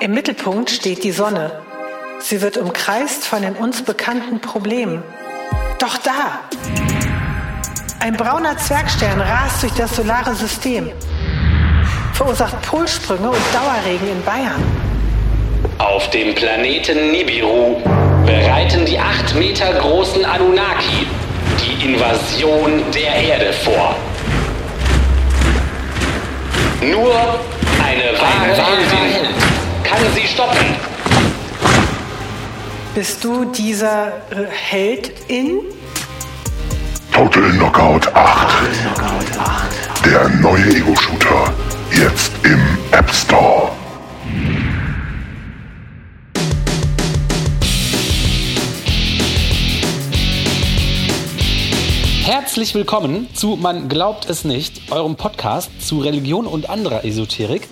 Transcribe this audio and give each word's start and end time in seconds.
Im 0.00 0.12
Mittelpunkt 0.12 0.70
steht 0.70 1.04
die 1.04 1.12
Sonne. 1.12 1.52
Sie 2.18 2.42
wird 2.42 2.56
umkreist 2.56 3.24
von 3.24 3.42
den 3.42 3.54
uns 3.54 3.82
bekannten 3.82 4.40
Problemen. 4.40 5.02
Doch 5.78 5.96
da! 5.98 6.40
Ein 8.00 8.16
brauner 8.16 8.56
Zwergstern 8.58 9.20
rast 9.20 9.62
durch 9.62 9.72
das 9.74 9.94
solare 9.94 10.34
System, 10.34 10.90
verursacht 12.12 12.60
Polsprünge 12.62 13.30
und 13.30 13.40
Dauerregen 13.52 14.08
in 14.10 14.22
Bayern. 14.24 14.62
Auf 15.78 16.10
dem 16.10 16.34
Planeten 16.34 17.12
Nibiru 17.12 17.80
bereiten 18.26 18.84
die 18.84 18.98
acht 18.98 19.34
Meter 19.36 19.72
großen 19.74 20.24
Anunnaki 20.24 21.06
die 21.62 21.92
Invasion 21.92 22.82
der 22.92 23.14
Erde 23.14 23.52
vor. 23.52 23.96
Nur 26.82 27.14
eine 27.82 28.18
wahre 28.18 28.54
Heldin 28.54 29.33
kann 29.94 30.12
sie 30.14 30.26
stoppen. 30.26 30.76
Bist 32.94 33.22
du 33.24 33.44
dieser 33.44 34.12
Held 34.50 35.12
in? 35.28 35.60
Total 37.12 37.50
Knockout 37.52 38.08
8. 38.14 38.64
Der 40.04 40.28
neue 40.28 40.66
Ego-Shooter. 40.76 41.52
Jetzt 41.92 42.32
im 42.42 42.60
App 42.90 43.10
Store. 43.12 43.73
Herzlich 52.44 52.74
willkommen 52.74 53.26
zu 53.32 53.56
Man 53.56 53.88
glaubt 53.88 54.28
es 54.28 54.44
nicht, 54.44 54.92
eurem 54.92 55.16
Podcast 55.16 55.70
zu 55.80 56.00
Religion 56.00 56.46
und 56.46 56.68
anderer 56.68 57.02
Esoterik 57.02 57.66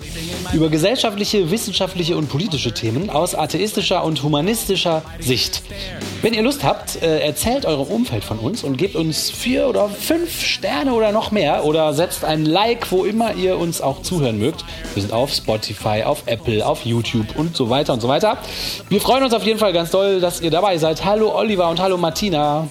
über 0.51 0.69
gesellschaftliche, 0.69 1.51
wissenschaftliche 1.51 2.17
und 2.17 2.27
politische 2.27 2.73
Themen 2.73 3.11
aus 3.11 3.35
atheistischer 3.35 4.03
und 4.03 4.23
humanistischer 4.23 5.03
Sicht. 5.19 5.61
Wenn 6.23 6.33
ihr 6.33 6.41
Lust 6.41 6.63
habt, 6.63 7.03
äh, 7.03 7.19
erzählt 7.19 7.67
eurem 7.67 7.85
Umfeld 7.85 8.23
von 8.23 8.39
uns 8.39 8.63
und 8.63 8.77
gebt 8.77 8.95
uns 8.95 9.29
vier 9.29 9.67
oder 9.67 9.89
fünf 9.89 10.41
Sterne 10.41 10.93
oder 10.95 11.11
noch 11.11 11.29
mehr 11.29 11.65
oder 11.65 11.93
setzt 11.93 12.25
ein 12.25 12.43
Like, 12.43 12.91
wo 12.91 13.05
immer 13.05 13.35
ihr 13.35 13.59
uns 13.59 13.79
auch 13.79 14.01
zuhören 14.01 14.39
mögt. 14.39 14.65
Wir 14.95 15.03
sind 15.03 15.13
auf 15.13 15.31
Spotify, 15.31 16.01
auf 16.03 16.23
Apple, 16.25 16.65
auf 16.65 16.83
YouTube 16.83 17.35
und 17.37 17.55
so 17.55 17.69
weiter 17.69 17.93
und 17.93 18.01
so 18.01 18.07
weiter. 18.07 18.39
Wir 18.89 18.99
freuen 18.99 19.23
uns 19.23 19.35
auf 19.35 19.45
jeden 19.45 19.59
Fall 19.59 19.71
ganz 19.71 19.91
doll, 19.91 20.19
dass 20.19 20.41
ihr 20.41 20.49
dabei 20.49 20.79
seid. 20.79 21.05
Hallo 21.05 21.31
Oliver 21.37 21.69
und 21.69 21.79
hallo 21.79 21.95
Martina. 21.95 22.67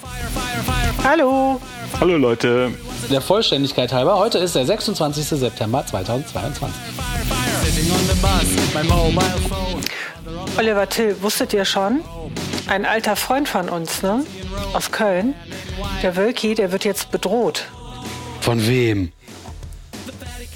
Hallo! 1.01 1.59
Hallo 1.99 2.17
Leute. 2.17 2.71
Der 3.09 3.21
Vollständigkeit 3.21 3.93
halber, 3.93 4.17
heute 4.17 4.37
ist 4.37 4.55
der 4.55 4.65
26. 4.65 5.25
September 5.25 5.85
2022. 5.85 6.75
Oliver 10.57 10.89
Till, 10.89 11.15
wusstet 11.21 11.53
ihr 11.53 11.65
schon? 11.65 12.01
Ein 12.67 12.85
alter 12.85 13.15
Freund 13.15 13.47
von 13.47 13.69
uns, 13.69 14.01
ne? 14.03 14.25
Aus 14.73 14.91
Köln. 14.91 15.33
Der 16.01 16.15
Wölki, 16.15 16.55
der 16.55 16.71
wird 16.71 16.85
jetzt 16.85 17.11
bedroht. 17.11 17.65
Von 18.41 18.65
wem? 18.67 19.11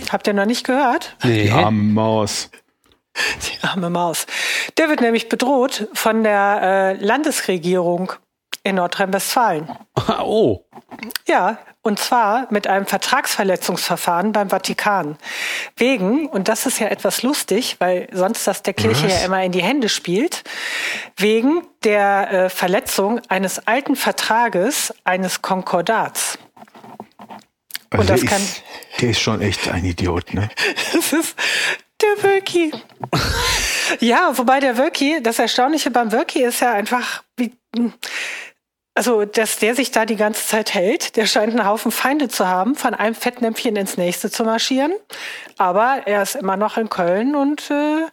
Habt 0.10 0.28
ihr 0.28 0.34
noch 0.34 0.46
nicht 0.46 0.66
gehört? 0.66 1.16
Nee. 1.24 1.44
Die 1.44 1.52
arme 1.52 1.84
Maus. 1.84 2.50
Die 3.16 3.64
arme 3.66 3.90
Maus. 3.90 4.26
Der 4.78 4.90
wird 4.90 5.02
nämlich 5.02 5.28
bedroht 5.30 5.88
von 5.94 6.24
der 6.24 6.98
äh, 7.00 7.04
Landesregierung 7.04 8.14
in 8.68 8.76
Nordrhein-Westfalen. 8.76 9.68
Oh. 10.20 10.64
Ja, 11.28 11.58
und 11.82 12.00
zwar 12.00 12.48
mit 12.52 12.68
einem 12.68 12.86
Vertragsverletzungsverfahren 12.86 14.32
beim 14.32 14.50
Vatikan. 14.50 15.18
Wegen, 15.76 16.28
und 16.28 16.48
das 16.48 16.66
ist 16.66 16.80
ja 16.80 16.88
etwas 16.88 17.24
lustig, 17.24 17.76
weil 17.80 18.08
sonst 18.12 18.46
das 18.48 18.62
der 18.64 18.74
Kirche 18.74 19.08
ja 19.08 19.26
immer 19.26 19.44
in 19.44 19.52
die 19.52 19.62
Hände 19.64 19.90
spielt, 19.90 20.44
wegen 21.18 21.66
der 21.84 22.32
äh, 22.32 22.50
Verletzung 22.50 23.22
eines 23.28 23.68
alten 23.68 23.96
Vertrages 23.96 24.94
eines 25.04 25.42
Konkordats. 25.42 26.38
Also 27.90 28.02
Und 28.02 28.10
das 28.10 28.22
der, 28.22 28.30
kann- 28.30 28.42
ist, 28.42 28.64
der 29.02 29.10
ist 29.10 29.20
schon 29.20 29.42
echt 29.42 29.68
ein 29.70 29.84
Idiot, 29.86 30.34
ne? 30.34 30.50
Das 30.94 31.12
ist 31.14 31.36
der 32.02 32.24
Wölki. 32.24 32.72
ja, 34.00 34.32
wobei 34.38 34.60
der 34.60 34.78
Wölki, 34.78 35.22
das 35.22 35.40
Erstaunliche 35.40 35.90
beim 35.92 36.12
Wölki 36.12 36.44
ist 36.44 36.60
ja 36.62 36.72
einfach, 36.74 37.24
wie, 37.38 37.54
also, 38.98 39.26
dass 39.26 39.60
der 39.60 39.76
sich 39.76 39.92
da 39.92 40.08
die 40.08 40.16
ganze 40.16 40.44
Zeit 40.44 40.74
hält. 40.74 41.18
Der 41.18 41.28
scheint 41.28 41.52
einen 41.52 41.68
Haufen 41.68 41.92
Feinde 41.92 42.30
zu 42.30 42.48
haben, 42.48 42.74
von 42.74 42.96
einem 42.96 43.14
Fettnäpfchen 43.14 43.76
ins 43.76 43.96
nächste 43.96 44.32
zu 44.32 44.44
marschieren. 44.44 44.92
Aber 45.60 46.02
er 46.08 46.24
ist 46.24 46.34
immer 46.34 46.58
noch 46.58 46.78
in 46.78 46.90
Köln 46.90 47.36
und 47.36 47.70
äh, 47.70 48.08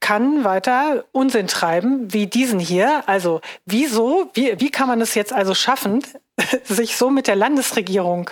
kann 0.00 0.42
weiter 0.42 1.04
Unsinn 1.12 1.46
treiben, 1.46 2.12
wie 2.12 2.26
diesen 2.26 2.58
hier. 2.58 3.08
Also, 3.08 3.42
wieso, 3.64 4.28
wie, 4.34 4.58
wie 4.58 4.72
kann 4.72 4.88
man 4.88 5.00
es 5.00 5.14
jetzt 5.14 5.32
also 5.32 5.54
schaffen, 5.54 6.02
sich 6.64 6.96
so 6.96 7.10
mit 7.10 7.28
der 7.28 7.36
Landesregierung 7.36 8.28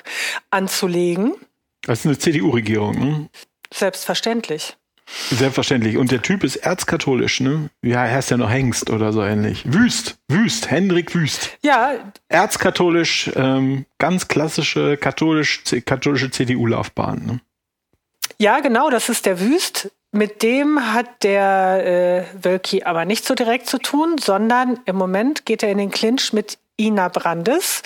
anzulegen? 0.50 1.34
Das 1.82 2.00
ist 2.00 2.06
eine 2.06 2.18
CDU-Regierung, 2.18 2.98
ne? 2.98 3.28
Selbstverständlich. 3.72 4.76
Selbstverständlich. 5.30 5.96
Und 5.96 6.10
der 6.10 6.22
Typ 6.22 6.44
ist 6.44 6.56
erzkatholisch, 6.56 7.40
ne? 7.40 7.70
Ja, 7.82 8.04
er 8.04 8.16
heißt 8.16 8.30
ja 8.30 8.36
noch 8.36 8.50
Hengst 8.50 8.90
oder 8.90 9.12
so 9.12 9.22
ähnlich. 9.22 9.62
Wüst, 9.66 10.16
Wüst, 10.28 10.70
Hendrik 10.70 11.14
Wüst. 11.14 11.50
Ja, 11.62 11.92
Erzkatholisch, 12.28 13.30
ähm, 13.36 13.86
ganz 13.98 14.28
klassische 14.28 14.96
katholisch, 14.96 15.62
katholische 15.84 16.30
CDU-Laufbahn. 16.30 17.26
Ne? 17.26 17.40
Ja, 18.38 18.60
genau, 18.60 18.90
das 18.90 19.08
ist 19.08 19.26
der 19.26 19.40
Wüst. 19.40 19.90
Mit 20.12 20.42
dem 20.42 20.92
hat 20.92 21.22
der 21.22 22.26
äh, 22.36 22.44
Wölki 22.44 22.82
aber 22.82 23.04
nicht 23.04 23.24
so 23.24 23.34
direkt 23.34 23.66
zu 23.66 23.78
tun, 23.78 24.16
sondern 24.18 24.80
im 24.84 24.96
Moment 24.96 25.46
geht 25.46 25.62
er 25.62 25.70
in 25.70 25.78
den 25.78 25.90
Clinch 25.90 26.32
mit 26.32 26.58
Ina 26.78 27.08
Brandes. 27.08 27.82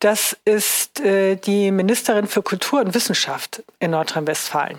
Das 0.00 0.36
ist 0.44 1.00
äh, 1.00 1.36
die 1.36 1.70
Ministerin 1.70 2.26
für 2.26 2.42
Kultur 2.42 2.80
und 2.80 2.94
Wissenschaft 2.94 3.62
in 3.80 3.90
Nordrhein-Westfalen. 3.90 4.78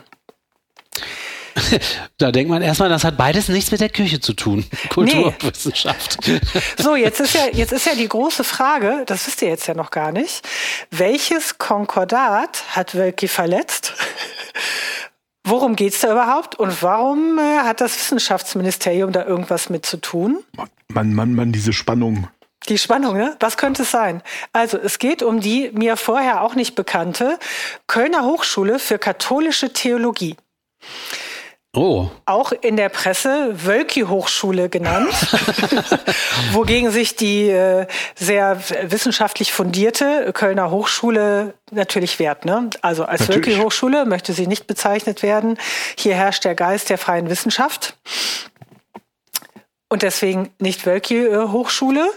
Da 2.18 2.32
denkt 2.32 2.50
man 2.50 2.62
erstmal, 2.62 2.90
das 2.90 3.04
hat 3.04 3.18
beides 3.18 3.48
nichts 3.50 3.72
mit 3.72 3.82
der 3.82 3.90
Kirche 3.90 4.20
zu 4.20 4.34
tun. 4.34 4.66
Kultur 4.90 5.16
Nee. 5.16 5.26
und 5.26 5.44
Wissenschaft. 5.44 6.18
So, 6.78 6.96
jetzt 6.96 7.20
ist 7.20 7.34
ja, 7.36 7.48
jetzt 7.52 7.72
ist 7.74 7.86
ja 7.86 7.96
die 7.96 8.08
große 8.08 8.44
Frage, 8.44 9.04
das 9.06 9.28
wisst 9.28 9.42
ihr 9.42 9.50
jetzt 9.50 9.68
ja 9.68 9.74
noch 9.74 9.92
gar 9.92 10.12
nicht. 10.12 10.48
Welches 10.92 11.58
Konkordat 11.58 12.64
hat 12.76 12.96
Wölki 12.96 13.28
verletzt? 13.28 13.94
Worum 15.44 15.76
geht's 15.76 16.00
da 16.02 16.12
überhaupt? 16.12 16.56
Und 16.56 16.82
warum 16.84 17.40
äh, 17.40 17.60
hat 17.60 17.82
das 17.82 17.98
Wissenschaftsministerium 17.98 19.12
da 19.12 19.26
irgendwas 19.26 19.70
mit 19.70 19.86
zu 19.86 19.98
tun? 19.98 20.44
Mann, 20.90 21.14
Mann, 21.14 21.34
Mann, 21.34 21.52
diese 21.52 21.74
Spannung. 21.74 22.28
Die 22.68 22.78
Spannung, 22.78 23.16
ne? 23.18 23.36
Was 23.40 23.58
könnte 23.58 23.84
es 23.84 23.92
sein? 23.92 24.22
Also, 24.54 24.78
es 24.78 25.00
geht 25.00 25.24
um 25.24 25.40
die 25.40 25.72
mir 25.74 25.98
vorher 25.98 26.42
auch 26.42 26.56
nicht 26.56 26.76
bekannte 26.76 27.40
Kölner 27.88 28.24
Hochschule 28.26 28.80
für 28.80 29.00
katholische 29.00 29.72
Theologie. 29.74 30.36
Oh. 31.76 32.08
Auch 32.26 32.52
in 32.52 32.78
der 32.78 32.90
Presse 32.90 33.54
Wölki-Hochschule 33.54 34.70
genannt, 34.70 35.14
wogegen 36.52 36.90
sich 36.90 37.16
die 37.16 37.48
äh, 37.50 37.86
sehr 38.16 38.60
wissenschaftlich 38.84 39.54
fundierte 39.54 40.32
Kölner 40.34 40.72
Hochschule 40.72 41.54
natürlich 41.70 42.18
wehrt. 42.18 42.46
Ne? 42.46 42.72
Also 42.82 43.06
als. 43.06 43.30
Wölki-Hochschule 43.30 44.06
möchte 44.06 44.34
sie 44.34 44.48
nicht 44.48 44.66
bezeichnet 44.66 45.22
werden. 45.22 45.60
Hier 45.96 46.16
herrscht 46.16 46.44
der 46.44 46.56
Geist 46.56 46.90
der 46.90 46.98
freien 46.98 47.30
Wissenschaft 47.30 47.96
und 49.90 50.02
deswegen 50.02 50.50
nicht 50.58 50.88
Wölki-Hochschule. 50.88 52.10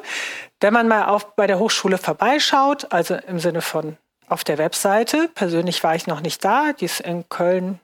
Wenn 0.61 0.73
man 0.73 0.89
mal 0.89 1.07
auf, 1.07 1.35
bei 1.37 1.47
der 1.47 1.59
Hochschule 1.59 1.99
vorbeischaut, 1.99 2.91
also 2.91 3.17
im 3.27 3.39
Sinne 3.39 3.61
von 3.61 3.99
auf 4.29 4.45
der 4.45 4.57
Webseite, 4.57 5.29
persönlich 5.35 5.85
war 5.85 5.95
ich 5.95 6.07
noch 6.07 6.23
nicht 6.23 6.43
da, 6.43 6.73
die 6.73 6.87
ist 6.87 7.01
in 7.01 7.29
Köln 7.29 7.81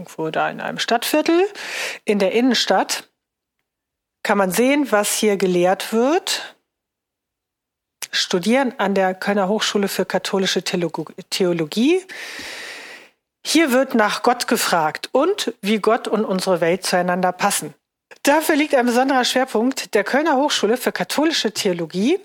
irgendwo 0.00 0.30
da 0.30 0.48
in 0.48 0.60
einem 0.60 0.78
Stadtviertel, 0.78 1.46
in 2.04 2.18
der 2.18 2.32
Innenstadt, 2.32 3.04
kann 4.22 4.38
man 4.38 4.50
sehen, 4.50 4.90
was 4.90 5.14
hier 5.14 5.36
gelehrt 5.36 5.92
wird. 5.92 6.56
Studieren 8.10 8.74
an 8.78 8.94
der 8.94 9.14
Kölner 9.14 9.48
Hochschule 9.48 9.88
für 9.88 10.04
katholische 10.04 10.62
Theologie. 10.62 12.02
Hier 13.44 13.72
wird 13.72 13.94
nach 13.94 14.22
Gott 14.22 14.48
gefragt 14.48 15.10
und 15.12 15.54
wie 15.60 15.78
Gott 15.78 16.08
und 16.08 16.24
unsere 16.24 16.60
Welt 16.60 16.84
zueinander 16.84 17.32
passen. 17.32 17.74
Dafür 18.22 18.56
liegt 18.56 18.74
ein 18.74 18.86
besonderer 18.86 19.24
Schwerpunkt 19.24 19.94
der 19.94 20.04
Kölner 20.04 20.36
Hochschule 20.36 20.76
für 20.76 20.92
katholische 20.92 21.52
Theologie 21.52 22.18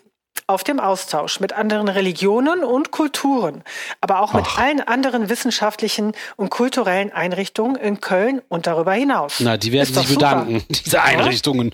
auf 0.48 0.64
dem 0.64 0.80
Austausch 0.80 1.40
mit 1.40 1.54
anderen 1.54 1.88
Religionen 1.88 2.64
und 2.64 2.92
Kulturen, 2.92 3.64
aber 4.02 4.22
auch 4.22 4.34
mit 4.34 4.58
allen 4.58 4.82
anderen 4.82 5.30
wissenschaftlichen 5.30 6.14
und 6.36 6.50
kulturellen 6.50 7.12
Einrichtungen 7.12 7.76
in 7.76 8.00
Köln 8.02 8.42
und 8.48 8.68
darüber 8.68 8.94
hinaus. 8.94 9.38
Na, 9.40 9.58
die 9.58 9.72
werden 9.72 9.94
sich 9.94 10.08
super. 10.08 10.44
bedanken, 10.44 10.64
diese 10.86 11.02
Einrichtungen. 11.02 11.72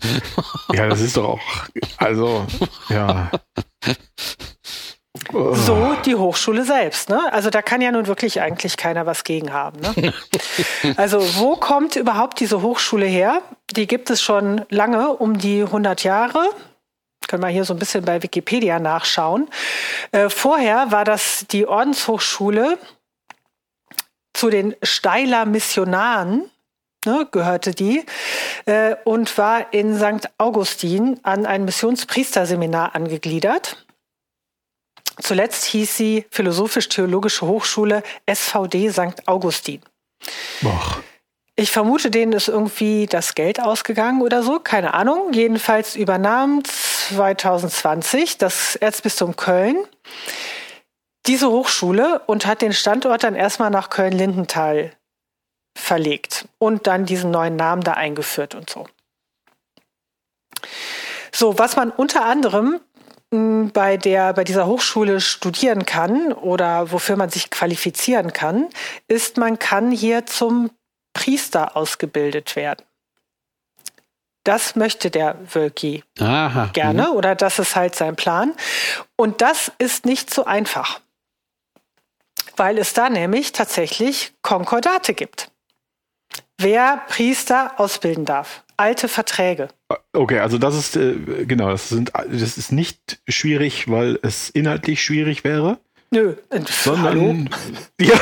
Ja, 0.74 0.88
das 0.88 1.02
ist 1.02 1.18
doch 1.18 1.30
auch, 1.30 1.40
also, 1.98 2.46
ja. 2.90 3.30
So 5.34 5.96
die 6.06 6.16
Hochschule 6.16 6.64
selbst. 6.64 7.10
Ne? 7.10 7.20
Also 7.32 7.50
da 7.50 7.62
kann 7.62 7.82
ja 7.82 7.92
nun 7.92 8.08
wirklich 8.08 8.42
eigentlich 8.42 8.78
keiner 8.78 9.06
was 9.06 9.24
gegen 9.24 9.54
haben. 9.54 9.80
Ne? 9.82 10.14
also 10.98 11.20
wo 11.36 11.56
kommt 11.56 11.96
überhaupt 11.96 12.40
diese 12.40 12.62
Hochschule 12.62 13.06
her? 13.06 13.42
Die 13.72 13.88
gibt 13.88 14.10
es 14.10 14.22
schon 14.22 14.66
lange, 14.70 15.10
um 15.10 15.38
die 15.38 15.64
100 15.64 16.04
Jahre. 16.04 16.50
Können 17.32 17.44
wir 17.44 17.50
hier 17.50 17.64
so 17.64 17.74
ein 17.74 17.80
bisschen 17.80 18.04
bei 18.04 18.22
Wikipedia 18.22 18.78
nachschauen. 18.78 19.48
Äh, 20.12 20.28
vorher 20.28 20.92
war 20.92 21.06
das 21.06 21.46
die 21.50 21.66
Ordenshochschule 21.66 22.78
zu 24.34 24.50
den 24.50 24.76
Steiler 24.84 25.46
Missionaren 25.46 26.52
ne, 27.06 27.26
gehörte 27.32 27.72
die 27.72 28.06
äh, 28.66 28.98
und 29.06 29.38
war 29.38 29.74
in 29.74 29.98
St. 29.98 30.28
Augustin 30.38 31.22
an 31.24 31.46
ein 31.46 31.64
Missionspriesterseminar 31.64 32.96
angegliedert. 32.96 33.86
Zuletzt 35.22 35.64
hieß 35.64 35.96
sie 35.96 36.26
Philosophisch-Theologische 36.32 37.48
Hochschule 37.48 38.04
SVD 38.30 38.92
St. 38.92 39.26
Augustin. 39.26 39.80
Och. 40.66 41.02
Ich 41.56 41.70
vermute, 41.70 42.10
denen 42.10 42.34
ist 42.34 42.48
irgendwie 42.48 43.06
das 43.06 43.36
Geld 43.36 43.62
ausgegangen 43.62 44.22
oder 44.22 44.42
so, 44.42 44.60
keine 44.60 44.94
Ahnung. 44.94 45.34
Jedenfalls 45.34 45.96
übernahm 45.96 46.64
2020 47.16 48.38
das 48.38 48.76
Erzbistum 48.76 49.36
Köln 49.36 49.78
diese 51.28 51.50
Hochschule 51.50 52.20
und 52.26 52.46
hat 52.46 52.62
den 52.62 52.74
Standort 52.74 53.24
dann 53.24 53.36
erstmal 53.36 53.70
nach 53.70 53.90
Köln-Lindenthal 53.90 54.92
verlegt 55.78 56.48
und 56.58 56.88
dann 56.88 57.06
diesen 57.06 57.32
neuen 57.32 57.56
Namen 57.56 57.84
da 57.84 57.94
eingeführt 57.94 58.56
und 58.56 58.70
so. 58.70 58.88
So, 61.32 61.58
was 61.58 61.76
man 61.76 61.92
unter 61.92 62.26
anderem 62.26 62.82
bei 63.32 63.96
der, 63.96 64.34
bei 64.34 64.44
dieser 64.44 64.68
Hochschule 64.68 65.22
studieren 65.22 65.86
kann 65.86 66.34
oder 66.34 66.92
wofür 66.92 67.16
man 67.16 67.30
sich 67.30 67.50
qualifizieren 67.50 68.34
kann, 68.34 68.68
ist, 69.08 69.38
man 69.38 69.58
kann 69.58 69.92
hier 69.92 70.26
zum 70.26 70.72
Priester 71.14 71.78
ausgebildet 71.78 72.58
werden. 72.58 72.84
Das 74.44 74.76
möchte 74.76 75.12
der 75.12 75.38
Wölki 75.54 76.04
gerne 76.16 77.08
Mhm. 77.10 77.16
oder 77.16 77.36
das 77.36 77.60
ist 77.60 77.76
halt 77.76 77.96
sein 77.96 78.16
Plan. 78.16 78.54
Und 79.16 79.42
das 79.42 79.72
ist 79.78 80.06
nicht 80.06 80.34
so 80.34 80.46
einfach, 80.46 81.00
weil 82.58 82.78
es 82.78 82.94
da 82.94 83.10
nämlich 83.10 83.52
tatsächlich 83.52 84.34
Konkordate 84.42 85.14
gibt. 85.14 85.52
Wer 86.58 87.02
Priester 87.08 87.74
ausbilden 87.80 88.26
darf. 88.26 88.64
Alte 88.78 89.08
Verträge. 89.08 89.68
Okay, 90.14 90.40
also 90.40 90.58
das 90.58 90.76
ist 90.76 90.96
äh, 90.96 91.46
genau, 91.46 91.70
das 91.70 91.90
sind 91.90 92.12
das 92.14 92.58
ist 92.58 92.72
nicht 92.72 93.20
schwierig, 93.28 93.90
weil 93.92 94.18
es 94.24 94.50
inhaltlich 94.50 95.04
schwierig 95.04 95.44
wäre, 95.44 95.78
Nö. 96.10 96.36
Hallo? 96.52 96.66
sondern 96.66 97.50
ja, 98.02 98.16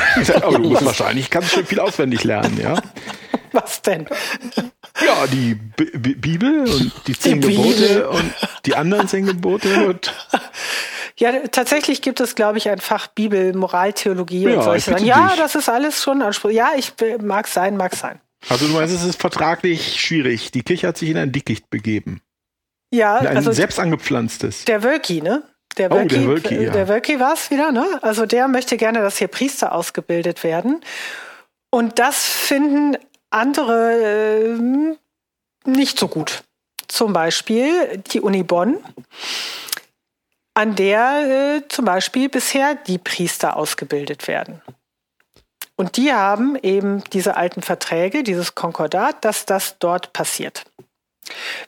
du 0.50 0.58
musst 0.58 0.84
wahrscheinlich 0.84 1.30
ganz 1.30 1.50
schön 1.50 1.64
viel 1.66 1.80
auswendig 1.80 2.24
lernen, 2.24 2.58
ja. 2.60 2.80
Was 3.52 3.82
denn? 3.82 4.06
Ja, 5.04 5.26
die 5.26 5.54
B 5.54 5.84
B 5.96 6.14
Bibel 6.14 6.60
und 6.68 6.92
die 7.06 7.18
zehn 7.18 7.40
Die 7.40 7.48
Bibel. 7.48 7.64
Gebote 7.64 8.08
und 8.10 8.32
die 8.66 8.74
anderen 8.74 9.08
zehn 9.08 9.26
Gebote 9.26 9.86
und 9.86 10.12
Ja, 11.16 11.32
tatsächlich 11.48 12.00
gibt 12.02 12.20
es, 12.20 12.34
glaube 12.34 12.58
ich, 12.58 12.68
ein 12.68 12.78
Fach 12.78 13.08
Bibel, 13.08 13.52
Moraltheologie 13.54 14.44
Ja, 14.44 14.56
und 14.58 14.62
solche 14.64 14.90
Sachen. 14.92 15.04
Ja, 15.06 15.28
dich. 15.28 15.38
das 15.38 15.54
ist 15.54 15.68
alles 15.68 16.02
schon 16.02 16.22
Anspruch. 16.22 16.50
Ja, 16.50 16.70
ich 16.76 16.92
mag 17.20 17.46
sein, 17.48 17.76
mag 17.76 17.94
sein. 17.94 18.20
also 18.48 18.66
du 18.66 18.72
meinst, 18.72 18.94
es 18.94 19.04
ist 19.04 19.20
vertraglich 19.20 20.00
schwierig. 20.00 20.50
Die 20.52 20.62
Kirche 20.62 20.88
hat 20.88 20.96
sich 20.98 21.10
in 21.10 21.16
ein 21.18 21.30
Dickicht 21.32 21.68
begeben. 21.70 22.22
Ja, 22.92 23.18
In 23.18 23.26
ein 23.28 23.36
also 23.36 23.52
selbst 23.52 23.78
angepflanztes. 23.78 24.64
der 24.64 24.82
Wölki, 24.82 25.20
ne? 25.22 25.42
Der 25.78 25.92
Oh, 25.92 25.94
Wölki, 25.96 26.14
der 26.16 26.26
Wölki, 26.26 26.54
äh, 26.56 26.64
ja. 26.64 26.72
der 26.72 26.88
Wölki 26.88 27.20
war 27.20 27.34
es 27.34 27.50
wieder, 27.50 27.70
ne? 27.70 27.86
Also 28.02 28.26
der 28.26 28.48
möchte 28.48 28.76
gerne, 28.76 29.00
dass 29.00 29.18
hier 29.18 29.28
Priester 29.28 29.72
ausgebildet 29.72 30.42
werden. 30.42 30.80
Und 31.70 31.98
das 32.00 32.24
finden 32.24 32.96
andere 33.30 34.54
ähm, 34.56 34.98
nicht 35.64 35.98
so 35.98 36.08
gut. 36.08 36.44
Zum 36.88 37.12
Beispiel 37.12 37.98
die 37.98 38.20
Uni 38.20 38.42
Bonn, 38.42 38.78
an 40.54 40.74
der 40.74 41.62
äh, 41.62 41.68
zum 41.68 41.84
Beispiel 41.84 42.28
bisher 42.28 42.74
die 42.74 42.98
Priester 42.98 43.56
ausgebildet 43.56 44.28
werden. 44.28 44.60
Und 45.76 45.96
die 45.96 46.12
haben 46.12 46.56
eben 46.56 47.02
diese 47.04 47.36
alten 47.36 47.62
Verträge, 47.62 48.22
dieses 48.22 48.54
Konkordat, 48.54 49.24
dass 49.24 49.46
das 49.46 49.78
dort 49.78 50.12
passiert. 50.12 50.64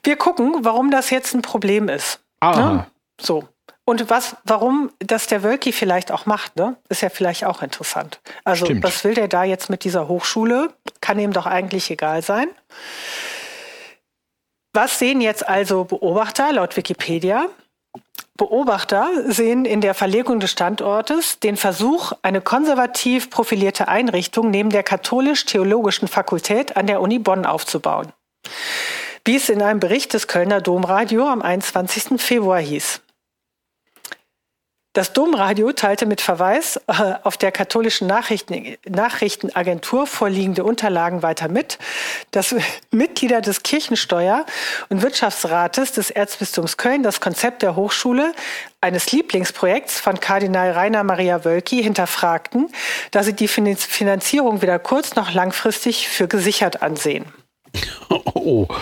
Wir 0.03 0.17
gucken, 0.17 0.65
warum 0.65 0.91
das 0.91 1.09
jetzt 1.11 1.35
ein 1.35 1.41
Problem 1.41 1.89
ist. 1.89 2.21
Aha. 2.41 2.73
Ne? 2.73 2.87
So. 3.21 3.49
Und 3.85 4.11
was, 4.11 4.37
warum 4.45 4.93
das 5.01 5.27
der 5.27 5.43
Wölki 5.43 5.73
vielleicht 5.73 6.13
auch 6.13 6.25
macht, 6.25 6.57
ne? 6.57 6.77
Ist 6.89 7.03
ja 7.03 7.09
vielleicht 7.09 7.45
auch 7.45 7.63
interessant. 7.63 8.21
Also, 8.45 8.67
Stimmt. 8.67 8.85
was 8.85 9.03
will 9.03 9.15
der 9.15 9.29
da 9.29 9.43
jetzt 9.43 9.71
mit 9.71 9.85
dieser 9.85 10.07
Hochschule? 10.07 10.73
Kann 11.01 11.19
ihm 11.19 11.33
doch 11.33 11.47
eigentlich 11.47 11.91
egal 11.91 12.23
sein. 12.23 12.49
Was 14.73 14.99
sehen 14.99 15.21
jetzt 15.21 15.47
also 15.47 15.85
Beobachter 15.85 16.53
laut 16.53 16.77
Wikipedia? 16.77 17.49
Beobachter 18.37 19.11
sehen 19.27 19.65
in 19.65 19.81
der 19.81 19.95
Verlegung 19.95 20.41
des 20.41 20.51
Standortes 20.53 21.41
den 21.41 21.57
Versuch, 21.57 22.13
eine 22.23 22.41
konservativ 22.41 23.31
profilierte 23.31 23.89
Einrichtung 23.89 24.51
neben 24.51 24.71
der 24.71 24.83
katholisch-theologischen 24.83 26.09
Fakultät 26.09 26.77
an 26.77 26.87
der 26.87 27.01
Uni 27.01 27.19
Bonn 27.19 27.45
aufzubauen. 27.45 28.13
Wie 29.25 29.37
es 29.37 29.49
in 29.49 29.61
einem 29.61 29.81
Bericht 29.81 30.15
des 30.15 30.27
Kölner 30.27 30.61
Domradio 30.61 31.29
am 31.29 31.43
21. 31.43 32.21
Februar 32.21 32.61
hieß. 32.61 33.01
Das 34.95 35.15
Domradio 35.15 35.73
teilte 35.73 36.05
mit 36.05 36.21
Verweis 36.21 36.77
äh, 36.87 37.15
auf 37.23 37.39
der 37.39 37.51
katholischen 37.51 38.07
Nachrichten, 38.07 38.77
Nachrichtenagentur 38.87 40.07
vorliegende 40.07 40.65
Unterlagen 40.65 41.23
weiter 41.23 41.49
mit, 41.49 41.79
dass 42.31 42.55
Mitglieder 42.91 43.41
des 43.41 43.63
Kirchensteuer- 43.63 44.45
und 44.91 45.01
Wirtschaftsrates 45.01 45.93
des 45.93 46.11
Erzbistums 46.11 46.77
Köln 46.77 47.03
das 47.03 47.23
Konzept 47.23 47.63
der 47.63 47.75
Hochschule 47.75 48.35
eines 48.83 49.11
Lieblingsprojekts 49.13 49.99
von 49.99 50.21
Kardinal 50.21 50.73
Rainer 50.73 51.05
Maria 51.05 51.43
Wölki 51.43 51.83
hinterfragten, 51.83 52.69
da 53.13 53.23
sie 53.23 53.33
die 53.33 53.49
Fin- 53.49 53.75
Finanzierung 53.79 54.61
weder 54.61 54.79
kurz- 54.79 55.15
noch 55.15 55.33
langfristig 55.33 56.09
für 56.09 56.29
gesichert 56.29 56.83
ansehen. 56.83 57.25
Oh. 58.35 58.67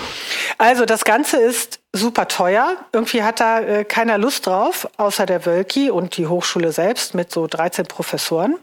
Also 0.58 0.84
das 0.84 1.04
Ganze 1.04 1.38
ist 1.38 1.80
super 1.90 2.28
teuer. 2.28 2.76
Irgendwie 2.92 3.22
hat 3.22 3.40
da 3.40 3.60
äh, 3.60 3.84
keiner 3.84 4.18
Lust 4.18 4.46
drauf, 4.46 4.86
außer 4.98 5.24
der 5.24 5.46
Wölki 5.46 5.90
und 5.90 6.18
die 6.18 6.26
Hochschule 6.26 6.70
selbst 6.70 7.14
mit 7.14 7.32
so 7.32 7.46
13 7.46 7.86
Professoren. 7.86 8.58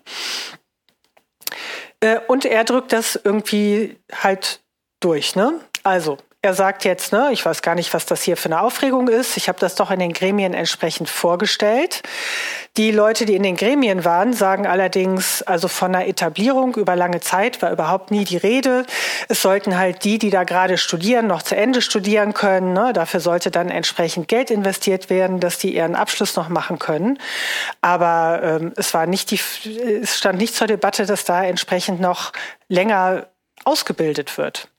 Äh, 2.02 2.20
und 2.28 2.46
er 2.46 2.66
drückt 2.66 2.94
das 2.94 3.20
irgendwie 3.24 3.98
halt 4.14 4.62
durch. 5.00 5.36
Ne? 5.36 5.60
Also 5.81 6.19
er 6.47 6.54
sagt 6.54 6.85
jetzt, 6.85 7.11
ne, 7.11 7.27
ich 7.33 7.45
weiß 7.45 7.61
gar 7.61 7.75
nicht, 7.75 7.94
was 7.94 8.06
das 8.06 8.21
hier 8.21 8.37
für 8.37 8.45
eine 8.45 8.61
Aufregung 8.61 9.09
ist. 9.09 9.35
Ich 9.35 9.49
habe 9.49 9.59
das 9.59 9.75
doch 9.75 9.92
in 9.92 9.99
den 9.99 10.13
Gremien 10.13 10.54
entsprechend 10.54 11.09
vorgestellt. 11.09 12.04
Die 12.77 12.92
Leute, 12.92 13.25
die 13.25 13.35
in 13.35 13.44
den 13.44 13.57
Gremien 13.57 14.06
waren, 14.06 14.31
sagen 14.31 14.66
allerdings, 14.66 15.42
also 15.42 15.68
von 15.68 15.94
einer 15.94 16.07
Etablierung 16.07 16.75
über 16.75 16.95
lange 16.95 17.19
Zeit 17.19 17.61
war 17.61 17.73
überhaupt 17.73 18.11
nie 18.11 18.23
die 18.23 18.37
Rede. 18.37 18.85
Es 19.27 19.42
sollten 19.42 19.77
halt 19.77 20.06
die, 20.06 20.19
die 20.19 20.30
da 20.30 20.45
gerade 20.45 20.77
studieren, 20.77 21.27
noch 21.27 21.42
zu 21.42 21.57
Ende 21.57 21.81
studieren 21.81 22.33
können. 22.33 22.71
Ne? 22.71 22.94
Dafür 22.94 23.19
sollte 23.19 23.51
dann 23.51 23.69
entsprechend 23.69 24.30
Geld 24.30 24.49
investiert 24.49 25.09
werden, 25.09 25.42
dass 25.42 25.57
die 25.57 25.75
ihren 25.75 25.95
Abschluss 25.95 26.37
noch 26.37 26.47
machen 26.47 26.80
können. 26.80 27.19
Aber 27.81 28.39
ähm, 28.42 28.71
es 28.77 28.94
war 28.94 29.06
nicht 29.06 29.31
die, 29.31 29.39
es 30.01 30.18
stand 30.18 30.39
nicht 30.39 30.56
zur 30.56 30.68
Debatte, 30.68 31.06
dass 31.06 31.25
da 31.25 31.44
entsprechend 31.44 31.99
noch 31.99 32.31
länger 32.69 33.27
ausgebildet 33.66 34.37
wird. 34.37 34.69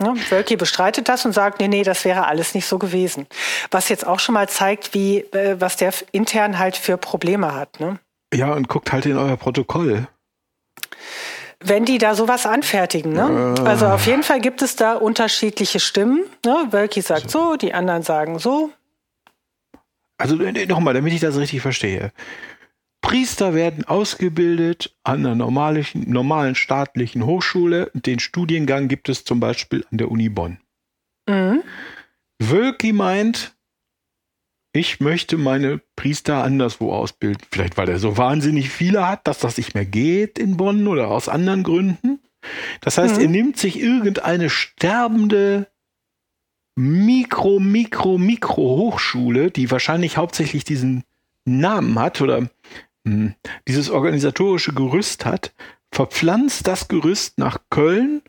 Ne? 0.00 0.14
Wölki 0.30 0.56
bestreitet 0.56 1.08
das 1.08 1.24
und 1.26 1.32
sagt, 1.32 1.58
nee, 1.58 1.66
nee, 1.66 1.82
das 1.82 2.04
wäre 2.04 2.26
alles 2.26 2.54
nicht 2.54 2.66
so 2.66 2.78
gewesen. 2.78 3.26
Was 3.70 3.88
jetzt 3.88 4.06
auch 4.06 4.20
schon 4.20 4.34
mal 4.34 4.48
zeigt, 4.48 4.94
wie, 4.94 5.18
äh, 5.18 5.60
was 5.60 5.76
der 5.76 5.92
intern 6.12 6.58
halt 6.58 6.76
für 6.76 6.96
Probleme 6.96 7.54
hat. 7.54 7.80
Ne? 7.80 7.98
Ja, 8.32 8.52
und 8.52 8.68
guckt 8.68 8.92
halt 8.92 9.06
in 9.06 9.16
euer 9.16 9.36
Protokoll. 9.36 10.06
Wenn 11.60 11.84
die 11.84 11.98
da 11.98 12.14
sowas 12.14 12.46
anfertigen. 12.46 13.12
Ne? 13.12 13.56
Also 13.64 13.86
auf 13.86 14.06
jeden 14.06 14.22
Fall 14.22 14.40
gibt 14.40 14.62
es 14.62 14.76
da 14.76 14.94
unterschiedliche 14.94 15.80
Stimmen. 15.80 16.24
Ne? 16.44 16.68
Wölki 16.70 17.02
sagt 17.02 17.30
so, 17.30 17.56
die 17.56 17.74
anderen 17.74 18.04
sagen 18.04 18.38
so. 18.38 18.70
Also 20.18 20.40
äh, 20.40 20.66
nochmal, 20.66 20.94
damit 20.94 21.12
ich 21.12 21.20
das 21.20 21.36
richtig 21.36 21.60
verstehe. 21.60 22.12
Priester 23.00 23.54
werden 23.54 23.84
ausgebildet 23.84 24.94
an 25.04 25.24
einer 25.24 25.34
normalen, 25.34 26.54
staatlichen 26.54 27.24
Hochschule. 27.24 27.90
Den 27.94 28.18
Studiengang 28.18 28.88
gibt 28.88 29.08
es 29.08 29.24
zum 29.24 29.40
Beispiel 29.40 29.84
an 29.90 29.98
der 29.98 30.10
Uni 30.10 30.28
Bonn. 30.28 30.58
Mhm. 31.28 31.62
Wölki 32.40 32.92
meint, 32.92 33.54
ich 34.72 35.00
möchte 35.00 35.38
meine 35.38 35.80
Priester 35.96 36.44
anderswo 36.44 36.92
ausbilden. 36.92 37.42
Vielleicht, 37.50 37.76
weil 37.76 37.88
er 37.88 37.98
so 37.98 38.16
wahnsinnig 38.16 38.70
viele 38.70 39.08
hat, 39.08 39.26
dass 39.26 39.38
das 39.38 39.56
nicht 39.56 39.74
mehr 39.74 39.86
geht 39.86 40.38
in 40.38 40.56
Bonn 40.56 40.86
oder 40.86 41.08
aus 41.08 41.28
anderen 41.28 41.62
Gründen. 41.62 42.20
Das 42.80 42.98
heißt, 42.98 43.16
Mhm. 43.16 43.22
er 43.22 43.28
nimmt 43.28 43.56
sich 43.56 43.80
irgendeine 43.80 44.50
sterbende 44.50 45.68
Mikro, 46.76 47.58
Mikro, 47.58 48.18
Mikro 48.18 48.76
Hochschule, 48.76 49.50
die 49.50 49.70
wahrscheinlich 49.70 50.16
hauptsächlich 50.16 50.62
diesen 50.64 51.02
Namen 51.44 51.98
hat 51.98 52.20
oder 52.20 52.48
dieses 53.66 53.90
organisatorische 53.90 54.72
Gerüst 54.72 55.24
hat, 55.24 55.54
verpflanzt 55.92 56.66
das 56.66 56.88
Gerüst 56.88 57.38
nach 57.38 57.58
Köln, 57.70 58.22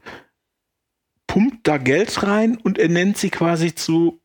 pumpt 1.28 1.68
da 1.68 1.78
Geld 1.78 2.24
rein 2.24 2.58
und 2.58 2.78
er 2.78 2.90
nennt 2.90 3.18
sie 3.18 3.30
quasi 3.30 3.76
zu 3.76 4.22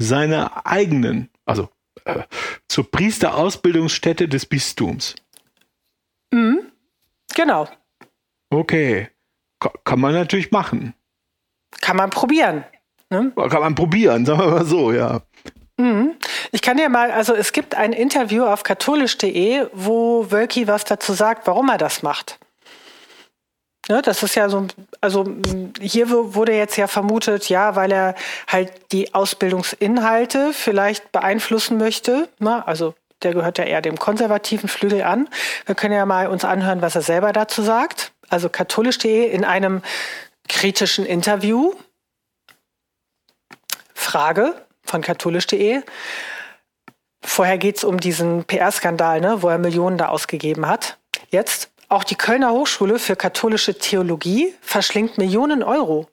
seiner 0.00 0.66
eigenen, 0.66 1.28
also 1.44 1.68
äh, 2.04 2.22
zur 2.68 2.90
Priesterausbildungsstätte 2.90 4.28
des 4.28 4.46
Bistums. 4.46 5.16
Mhm. 6.32 6.72
Genau. 7.34 7.68
Okay. 8.50 9.08
Ka 9.60 9.72
kann 9.84 10.00
man 10.00 10.14
natürlich 10.14 10.50
machen. 10.50 10.94
Kann 11.80 11.96
man 11.96 12.10
probieren. 12.10 12.64
Ne? 13.10 13.32
Kann 13.34 13.60
man 13.60 13.74
probieren, 13.74 14.24
sagen 14.26 14.40
wir 14.40 14.50
mal 14.50 14.64
so, 14.64 14.92
ja. 14.92 15.22
Mhm. 15.78 16.16
Ich 16.50 16.60
kann 16.60 16.76
dir 16.76 16.88
mal, 16.88 17.10
also 17.12 17.34
es 17.34 17.52
gibt 17.52 17.74
ein 17.74 17.92
Interview 17.92 18.44
auf 18.44 18.64
katholisch.de, 18.64 19.66
wo 19.72 20.30
Wölki 20.30 20.66
was 20.66 20.84
dazu 20.84 21.12
sagt, 21.12 21.46
warum 21.46 21.68
er 21.68 21.78
das 21.78 22.02
macht. 22.02 22.38
Ne, 23.88 24.02
das 24.02 24.22
ist 24.22 24.34
ja 24.34 24.50
so, 24.50 24.66
also 25.00 25.24
hier 25.80 26.10
wurde 26.10 26.52
jetzt 26.52 26.76
ja 26.76 26.88
vermutet, 26.88 27.48
ja, 27.48 27.74
weil 27.74 27.90
er 27.90 28.14
halt 28.46 28.92
die 28.92 29.14
Ausbildungsinhalte 29.14 30.52
vielleicht 30.52 31.10
beeinflussen 31.10 31.78
möchte. 31.78 32.28
Ne? 32.38 32.66
Also 32.66 32.94
der 33.22 33.32
gehört 33.32 33.56
ja 33.56 33.64
eher 33.64 33.80
dem 33.80 33.98
konservativen 33.98 34.68
Flügel 34.68 35.02
an. 35.02 35.28
Wir 35.64 35.74
können 35.74 35.94
ja 35.94 36.04
mal 36.04 36.26
uns 36.26 36.44
anhören, 36.44 36.82
was 36.82 36.96
er 36.96 37.02
selber 37.02 37.32
dazu 37.32 37.62
sagt. 37.62 38.12
Also 38.28 38.48
katholisch.de 38.50 39.26
in 39.30 39.44
einem 39.44 39.80
kritischen 40.48 41.06
Interview. 41.06 41.72
Frage 43.94 44.54
von 44.88 45.02
katholisch.de. 45.02 45.82
Vorher 47.22 47.58
geht 47.58 47.78
es 47.78 47.84
um 47.84 47.98
diesen 47.98 48.44
PR-Skandal, 48.44 49.20
ne, 49.20 49.42
wo 49.42 49.48
er 49.48 49.58
Millionen 49.58 49.98
da 49.98 50.08
ausgegeben 50.08 50.66
hat. 50.66 50.98
Jetzt 51.30 51.70
auch 51.90 52.04
die 52.04 52.16
Kölner 52.16 52.50
Hochschule 52.50 52.98
für 52.98 53.16
katholische 53.16 53.78
Theologie 53.78 54.54
verschlingt 54.60 55.16
Millionen 55.16 55.62
Euro. 55.62 56.06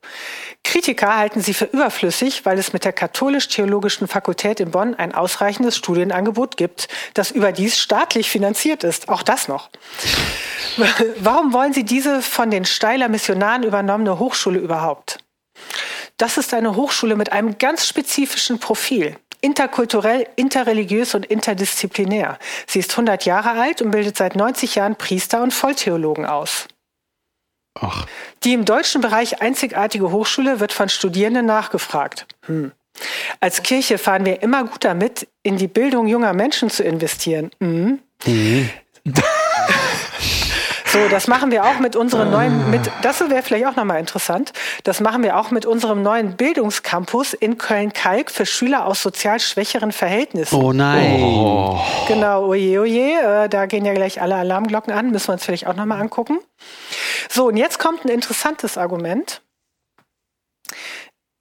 Kritiker 0.63 1.17
halten 1.17 1.41
sie 1.41 1.53
für 1.53 1.65
überflüssig, 1.65 2.45
weil 2.45 2.57
es 2.57 2.71
mit 2.71 2.85
der 2.85 2.93
katholisch-theologischen 2.93 4.07
Fakultät 4.07 4.61
in 4.61 4.71
Bonn 4.71 4.95
ein 4.95 5.13
ausreichendes 5.13 5.75
Studienangebot 5.75 6.55
gibt, 6.55 6.87
das 7.13 7.29
überdies 7.29 7.77
staatlich 7.77 8.29
finanziert 8.29 8.85
ist. 8.85 9.09
Auch 9.09 9.21
das 9.21 9.49
noch. 9.49 9.69
Warum 11.17 11.51
wollen 11.51 11.73
Sie 11.73 11.83
diese 11.83 12.21
von 12.21 12.51
den 12.51 12.63
Steiler 12.63 13.09
Missionaren 13.09 13.63
übernommene 13.63 14.17
Hochschule 14.17 14.59
überhaupt? 14.59 15.19
Das 16.17 16.37
ist 16.37 16.53
eine 16.53 16.75
Hochschule 16.75 17.15
mit 17.15 17.31
einem 17.31 17.57
ganz 17.57 17.87
spezifischen 17.87 18.59
Profil 18.59 19.17
interkulturell, 19.45 20.27
interreligiös 20.35 21.13
und 21.13 21.27
interdisziplinär. 21.27 22.39
Sie 22.65 22.79
ist 22.79 22.91
100 22.91 23.25
Jahre 23.25 23.51
alt 23.51 23.81
und 23.81 23.91
bildet 23.91 24.17
seit 24.17 24.35
90 24.35 24.75
Jahren 24.75 24.95
Priester 24.95 25.43
und 25.43 25.53
Volltheologen 25.53 26.25
aus. 26.25 26.67
Ach. 27.79 28.07
Die 28.43 28.53
im 28.53 28.65
deutschen 28.65 29.01
Bereich 29.01 29.41
einzigartige 29.41 30.11
Hochschule 30.11 30.59
wird 30.59 30.73
von 30.73 30.89
Studierenden 30.89 31.45
nachgefragt. 31.45 32.25
Hm. 32.47 32.71
Als 33.39 33.61
Kirche 33.61 33.97
fahren 33.97 34.25
wir 34.25 34.41
immer 34.41 34.63
gut 34.63 34.83
damit, 34.83 35.27
in 35.43 35.57
die 35.57 35.67
Bildung 35.67 36.07
junger 36.07 36.33
Menschen 36.33 36.69
zu 36.71 36.83
investieren. 36.83 37.51
Hm. 37.59 37.99
Mhm. 38.25 38.69
So, 40.95 41.09
das 41.09 41.27
machen 41.27 41.51
wir 41.51 41.65
auch 41.65 41.79
mit 41.79 41.97
unserem 41.97 42.31
neuen, 42.31 42.71
mit, 42.71 42.89
das 43.01 43.19
wäre 43.29 43.43
vielleicht 43.43 43.65
auch 43.65 43.75
nochmal 43.75 43.99
interessant. 43.99 44.53
Das 44.85 45.01
machen 45.01 45.23
wir 45.23 45.37
auch 45.37 45.51
mit 45.51 45.65
unserem 45.65 46.01
neuen 46.01 46.37
Bildungscampus 46.37 47.33
in 47.33 47.57
Köln-Kalk 47.57 48.31
für 48.31 48.45
Schüler 48.45 48.85
aus 48.85 49.01
sozial 49.01 49.41
schwächeren 49.41 49.91
Verhältnissen. 49.91 50.55
Oh 50.55 50.71
nein. 50.71 51.21
Oh. 51.21 51.81
Genau, 52.07 52.45
oje, 52.45 52.79
oje, 52.79 53.19
äh, 53.19 53.49
da 53.49 53.65
gehen 53.65 53.83
ja 53.83 53.93
gleich 53.93 54.21
alle 54.21 54.35
Alarmglocken 54.35 54.93
an, 54.93 55.11
müssen 55.11 55.27
wir 55.27 55.33
uns 55.33 55.43
vielleicht 55.43 55.67
auch 55.67 55.75
nochmal 55.75 55.99
angucken. 55.99 56.39
So, 57.29 57.47
und 57.47 57.57
jetzt 57.57 57.77
kommt 57.77 58.05
ein 58.05 58.09
interessantes 58.09 58.77
Argument 58.77 59.41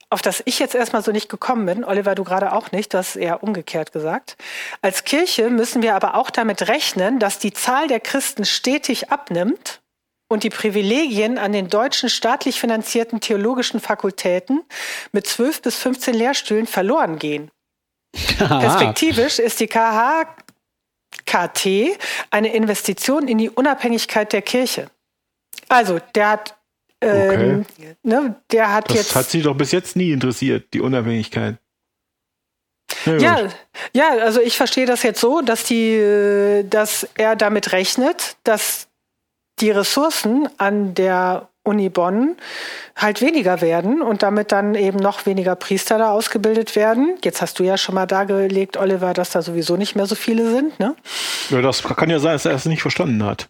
auf 0.09 0.21
das 0.21 0.43
ich 0.45 0.59
jetzt 0.59 0.75
erstmal 0.75 1.03
so 1.03 1.11
nicht 1.11 1.29
gekommen 1.29 1.65
bin, 1.65 1.83
Oliver, 1.83 2.15
du 2.15 2.23
gerade 2.23 2.53
auch 2.53 2.71
nicht, 2.71 2.93
du 2.93 2.99
hast 2.99 3.15
eher 3.15 3.43
umgekehrt 3.43 3.91
gesagt. 3.91 4.37
Als 4.81 5.03
Kirche 5.03 5.49
müssen 5.49 5.81
wir 5.81 5.95
aber 5.95 6.15
auch 6.15 6.29
damit 6.29 6.67
rechnen, 6.67 7.19
dass 7.19 7.39
die 7.39 7.53
Zahl 7.53 7.87
der 7.87 7.99
Christen 7.99 8.45
stetig 8.45 9.11
abnimmt 9.11 9.81
und 10.27 10.43
die 10.43 10.49
Privilegien 10.49 11.37
an 11.37 11.51
den 11.51 11.69
deutschen 11.69 12.09
staatlich 12.09 12.59
finanzierten 12.59 13.19
theologischen 13.19 13.79
Fakultäten 13.79 14.63
mit 15.11 15.27
12 15.27 15.61
bis 15.61 15.75
15 15.77 16.13
Lehrstühlen 16.13 16.67
verloren 16.67 17.19
gehen. 17.19 17.51
Perspektivisch 18.37 19.39
ist 19.39 19.59
die 19.59 19.67
KHKT 19.67 20.37
eine 22.31 22.53
Investition 22.53 23.27
in 23.27 23.37
die 23.37 23.49
Unabhängigkeit 23.49 24.31
der 24.33 24.41
Kirche. 24.41 24.89
Also, 25.67 25.99
der 26.15 26.29
hat 26.29 26.55
ähm, 27.05 27.65
okay. 27.77 27.95
ne, 28.03 28.35
der 28.51 28.73
hat 28.73 28.89
das 28.89 28.97
jetzt. 28.97 29.15
hat 29.15 29.29
sie 29.29 29.41
doch 29.41 29.55
bis 29.55 29.71
jetzt 29.71 29.95
nie 29.95 30.11
interessiert, 30.11 30.73
die 30.73 30.81
Unabhängigkeit. 30.81 31.57
Ja, 33.05 33.17
ja, 33.17 33.49
ja, 33.93 34.09
also 34.21 34.41
ich 34.41 34.57
verstehe 34.57 34.85
das 34.85 35.03
jetzt 35.03 35.19
so, 35.19 35.41
dass 35.41 35.63
die, 35.63 36.63
dass 36.69 37.07
er 37.15 37.35
damit 37.35 37.71
rechnet, 37.71 38.37
dass 38.43 38.87
die 39.59 39.71
Ressourcen 39.71 40.49
an 40.57 40.93
der 40.93 41.49
Uni 41.63 41.89
Bonn 41.89 42.37
halt 42.95 43.21
weniger 43.21 43.59
werden 43.61 44.01
und 44.01 44.23
damit 44.23 44.51
dann 44.51 44.75
eben 44.75 44.99
noch 44.99 45.25
weniger 45.25 45.55
Priester 45.55 45.97
da 45.97 46.11
ausgebildet 46.11 46.75
werden. 46.75 47.17
Jetzt 47.23 47.41
hast 47.41 47.59
du 47.59 47.63
ja 47.63 47.77
schon 47.77 47.95
mal 47.95 48.05
dargelegt, 48.05 48.77
Oliver, 48.77 49.13
dass 49.13 49.31
da 49.31 49.41
sowieso 49.41 49.75
nicht 49.75 49.95
mehr 49.95 50.05
so 50.05 50.15
viele 50.15 50.49
sind, 50.49 50.79
ne? 50.79 50.95
Ja, 51.49 51.61
das 51.61 51.83
kann 51.83 52.09
ja 52.09 52.19
sein, 52.19 52.33
dass 52.33 52.45
er 52.45 52.53
es 52.53 52.65
nicht 52.65 52.81
verstanden 52.81 53.23
hat. 53.23 53.49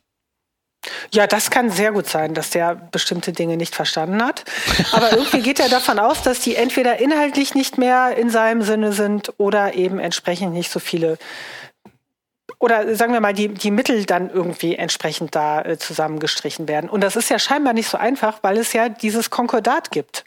Ja, 1.12 1.27
das 1.27 1.50
kann 1.50 1.70
sehr 1.70 1.92
gut 1.92 2.08
sein, 2.08 2.34
dass 2.34 2.50
der 2.50 2.75
bestimmte 2.75 3.32
Dinge 3.32 3.58
nicht 3.58 3.75
verstanden 3.75 4.24
hat. 4.24 4.44
Aber 4.92 5.12
irgendwie 5.13 5.42
geht 5.42 5.60
er 5.60 5.70
davon 5.70 6.00
aus, 6.00 6.22
dass 6.22 6.39
die 6.39 6.56
entweder 6.56 7.00
inhaltlich 7.00 7.56
nicht 7.56 7.77
mehr 7.77 8.15
in 8.18 8.30
seinem 8.30 8.62
Sinne 8.62 8.94
sind 8.94 9.34
oder 9.38 9.74
eben 9.74 10.00
entsprechend 10.00 10.54
nicht 10.54 10.72
so 10.72 10.80
viele 10.80 11.18
oder 12.60 12.96
sagen 12.96 13.13
wir 13.13 13.20
mal, 13.20 13.34
die, 13.34 13.50
die 13.50 13.70
Mittel 13.70 14.06
dann 14.06 14.30
irgendwie 14.30 14.75
entsprechend 14.75 15.36
da 15.36 15.62
äh, 15.62 15.77
zusammengestrichen 15.77 16.68
werden. 16.68 16.89
Und 16.89 17.01
das 17.01 17.15
ist 17.15 17.30
ja 17.30 17.38
scheinbar 17.38 17.74
nicht 17.74 17.89
so 17.89 17.98
einfach, 17.98 18.39
weil 18.42 18.58
es 18.58 18.74
ja 18.74 18.89
dieses 18.89 19.30
Konkordat 19.30 19.92
gibt. 19.92 20.24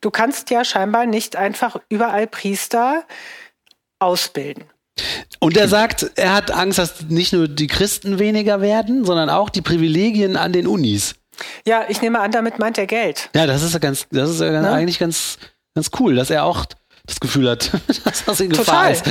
Du 0.00 0.10
kannst 0.10 0.50
ja 0.50 0.64
scheinbar 0.64 1.06
nicht 1.06 1.36
einfach 1.36 1.76
überall 1.88 2.26
Priester 2.26 3.04
ausbilden. 3.98 4.64
Und 5.40 5.56
er 5.56 5.68
sagt, 5.68 6.10
er 6.14 6.34
hat 6.34 6.50
Angst, 6.50 6.78
dass 6.78 7.02
nicht 7.08 7.32
nur 7.32 7.48
die 7.48 7.66
Christen 7.66 8.18
weniger 8.18 8.60
werden, 8.60 9.04
sondern 9.04 9.28
auch 9.30 9.50
die 9.50 9.62
Privilegien 9.62 10.36
an 10.36 10.52
den 10.52 10.66
Unis. 10.66 11.16
Ja, 11.66 11.84
ich 11.88 12.00
nehme 12.00 12.20
an, 12.20 12.30
damit 12.30 12.58
meint 12.58 12.78
er 12.78 12.86
Geld. 12.86 13.28
Ja, 13.34 13.46
das 13.46 13.62
ist 13.62 13.72
ja 13.72 13.78
ganz, 13.78 14.06
das 14.10 14.30
ist 14.30 14.40
ja 14.40 14.62
ne? 14.62 14.70
eigentlich 14.70 14.98
ganz, 14.98 15.38
ganz 15.74 15.90
cool, 15.98 16.14
dass 16.14 16.30
er 16.30 16.44
auch 16.44 16.66
das 17.06 17.20
Gefühl 17.20 17.50
hat, 17.50 17.70
dass 18.04 18.24
das 18.24 18.40
in 18.40 18.50
Gefahr 18.50 18.90
ist. 18.90 19.06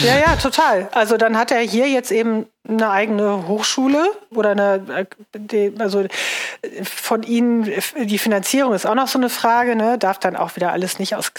Ja, 0.00 0.18
ja, 0.18 0.36
total. 0.36 0.88
Also 0.92 1.16
dann 1.16 1.38
hat 1.38 1.50
er 1.50 1.60
hier 1.60 1.88
jetzt 1.88 2.10
eben 2.10 2.46
eine 2.68 2.90
eigene 2.90 3.46
Hochschule 3.48 4.10
oder 4.30 4.50
eine, 4.50 5.06
also 5.78 6.06
von 6.82 7.22
ihnen, 7.22 7.70
die 8.04 8.18
Finanzierung 8.18 8.74
ist 8.74 8.86
auch 8.86 8.94
noch 8.94 9.08
so 9.08 9.18
eine 9.18 9.30
Frage, 9.30 9.76
ne? 9.76 9.96
darf 9.98 10.18
dann 10.18 10.36
auch 10.36 10.56
wieder 10.56 10.72
alles 10.72 10.98
nicht 10.98 11.14
aus 11.14 11.32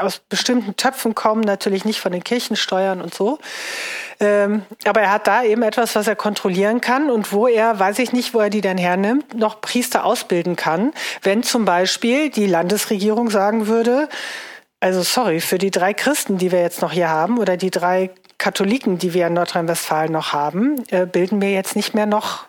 aus 0.00 0.18
bestimmten 0.18 0.76
Töpfen 0.76 1.14
kommen, 1.14 1.42
natürlich 1.42 1.84
nicht 1.84 2.00
von 2.00 2.12
den 2.12 2.24
Kirchensteuern 2.24 3.00
und 3.00 3.14
so. 3.14 3.38
Ähm, 4.18 4.62
aber 4.84 5.02
er 5.02 5.12
hat 5.12 5.26
da 5.26 5.42
eben 5.42 5.62
etwas, 5.62 5.94
was 5.94 6.06
er 6.06 6.16
kontrollieren 6.16 6.80
kann 6.80 7.10
und 7.10 7.32
wo 7.32 7.46
er, 7.46 7.78
weiß 7.78 7.98
ich 7.98 8.12
nicht, 8.12 8.34
wo 8.34 8.40
er 8.40 8.50
die 8.50 8.60
denn 8.60 8.78
hernimmt, 8.78 9.34
noch 9.34 9.60
Priester 9.60 10.04
ausbilden 10.04 10.56
kann. 10.56 10.92
Wenn 11.22 11.42
zum 11.42 11.64
Beispiel 11.64 12.30
die 12.30 12.46
Landesregierung 12.46 13.30
sagen 13.30 13.66
würde, 13.66 14.08
also 14.80 15.02
sorry, 15.02 15.40
für 15.40 15.58
die 15.58 15.70
drei 15.70 15.94
Christen, 15.94 16.38
die 16.38 16.52
wir 16.52 16.60
jetzt 16.60 16.82
noch 16.82 16.92
hier 16.92 17.08
haben 17.08 17.38
oder 17.38 17.56
die 17.56 17.70
drei 17.70 18.10
Katholiken, 18.38 18.98
die 18.98 19.14
wir 19.14 19.26
in 19.26 19.34
Nordrhein-Westfalen 19.34 20.12
noch 20.12 20.32
haben, 20.32 20.84
äh, 20.90 21.06
bilden 21.06 21.40
wir 21.40 21.50
jetzt 21.50 21.76
nicht 21.76 21.94
mehr 21.94 22.06
noch 22.06 22.46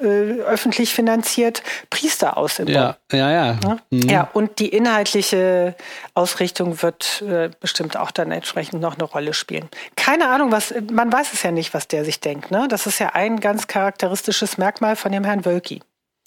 äh, 0.00 0.40
öffentlich 0.42 0.94
finanziert 0.94 1.62
Priester 1.90 2.36
aus 2.36 2.58
in 2.58 2.68
ja, 2.68 2.96
Ja, 3.12 3.30
ja. 3.30 3.58
Ja? 3.62 3.78
Mhm. 3.90 4.08
ja, 4.08 4.30
und 4.32 4.58
die 4.58 4.68
inhaltliche 4.68 5.74
Ausrichtung 6.14 6.82
wird 6.82 7.22
äh, 7.22 7.50
bestimmt 7.60 7.96
auch 7.96 8.10
dann 8.10 8.32
entsprechend 8.32 8.80
noch 8.80 8.94
eine 8.94 9.04
Rolle 9.04 9.34
spielen. 9.34 9.68
Keine 9.96 10.28
Ahnung, 10.28 10.52
was, 10.52 10.74
man 10.90 11.12
weiß 11.12 11.32
es 11.32 11.42
ja 11.42 11.50
nicht, 11.50 11.74
was 11.74 11.88
der 11.88 12.04
sich 12.04 12.20
denkt. 12.20 12.50
Ne? 12.50 12.66
Das 12.68 12.86
ist 12.86 12.98
ja 12.98 13.10
ein 13.10 13.40
ganz 13.40 13.66
charakteristisches 13.66 14.58
Merkmal 14.58 14.96
von 14.96 15.12
dem 15.12 15.24
Herrn 15.24 15.44
Wölki. 15.44 15.82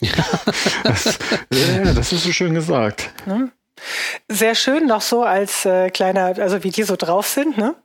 das, 0.84 1.18
ja, 1.50 1.92
das 1.92 2.12
ist 2.12 2.24
so 2.24 2.32
schön 2.32 2.54
gesagt. 2.54 3.10
Ne? 3.26 3.50
Sehr 4.28 4.54
schön 4.54 4.86
noch 4.86 5.00
so 5.00 5.24
als 5.24 5.64
äh, 5.64 5.90
kleiner, 5.90 6.38
also 6.38 6.62
wie 6.62 6.70
die 6.70 6.84
so 6.84 6.96
drauf 6.96 7.26
sind, 7.26 7.58
ne? 7.58 7.74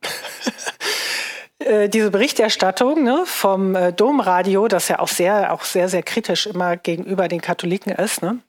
Äh, 1.60 1.90
diese 1.90 2.10
Berichterstattung 2.10 3.04
ne, 3.04 3.24
vom 3.26 3.76
äh, 3.76 3.92
Domradio, 3.92 4.68
das 4.68 4.88
ja 4.88 5.00
auch 5.00 5.10
sehr, 5.10 5.54
auch 5.54 5.64
sehr, 5.64 5.90
sehr 5.90 6.04
kritisch 6.04 6.48
immer 6.48 6.78
gegenüber 6.78 7.28
den 7.28 7.42
Katholiken 7.42 7.92
ist, 7.92 8.22
ne? 8.22 8.40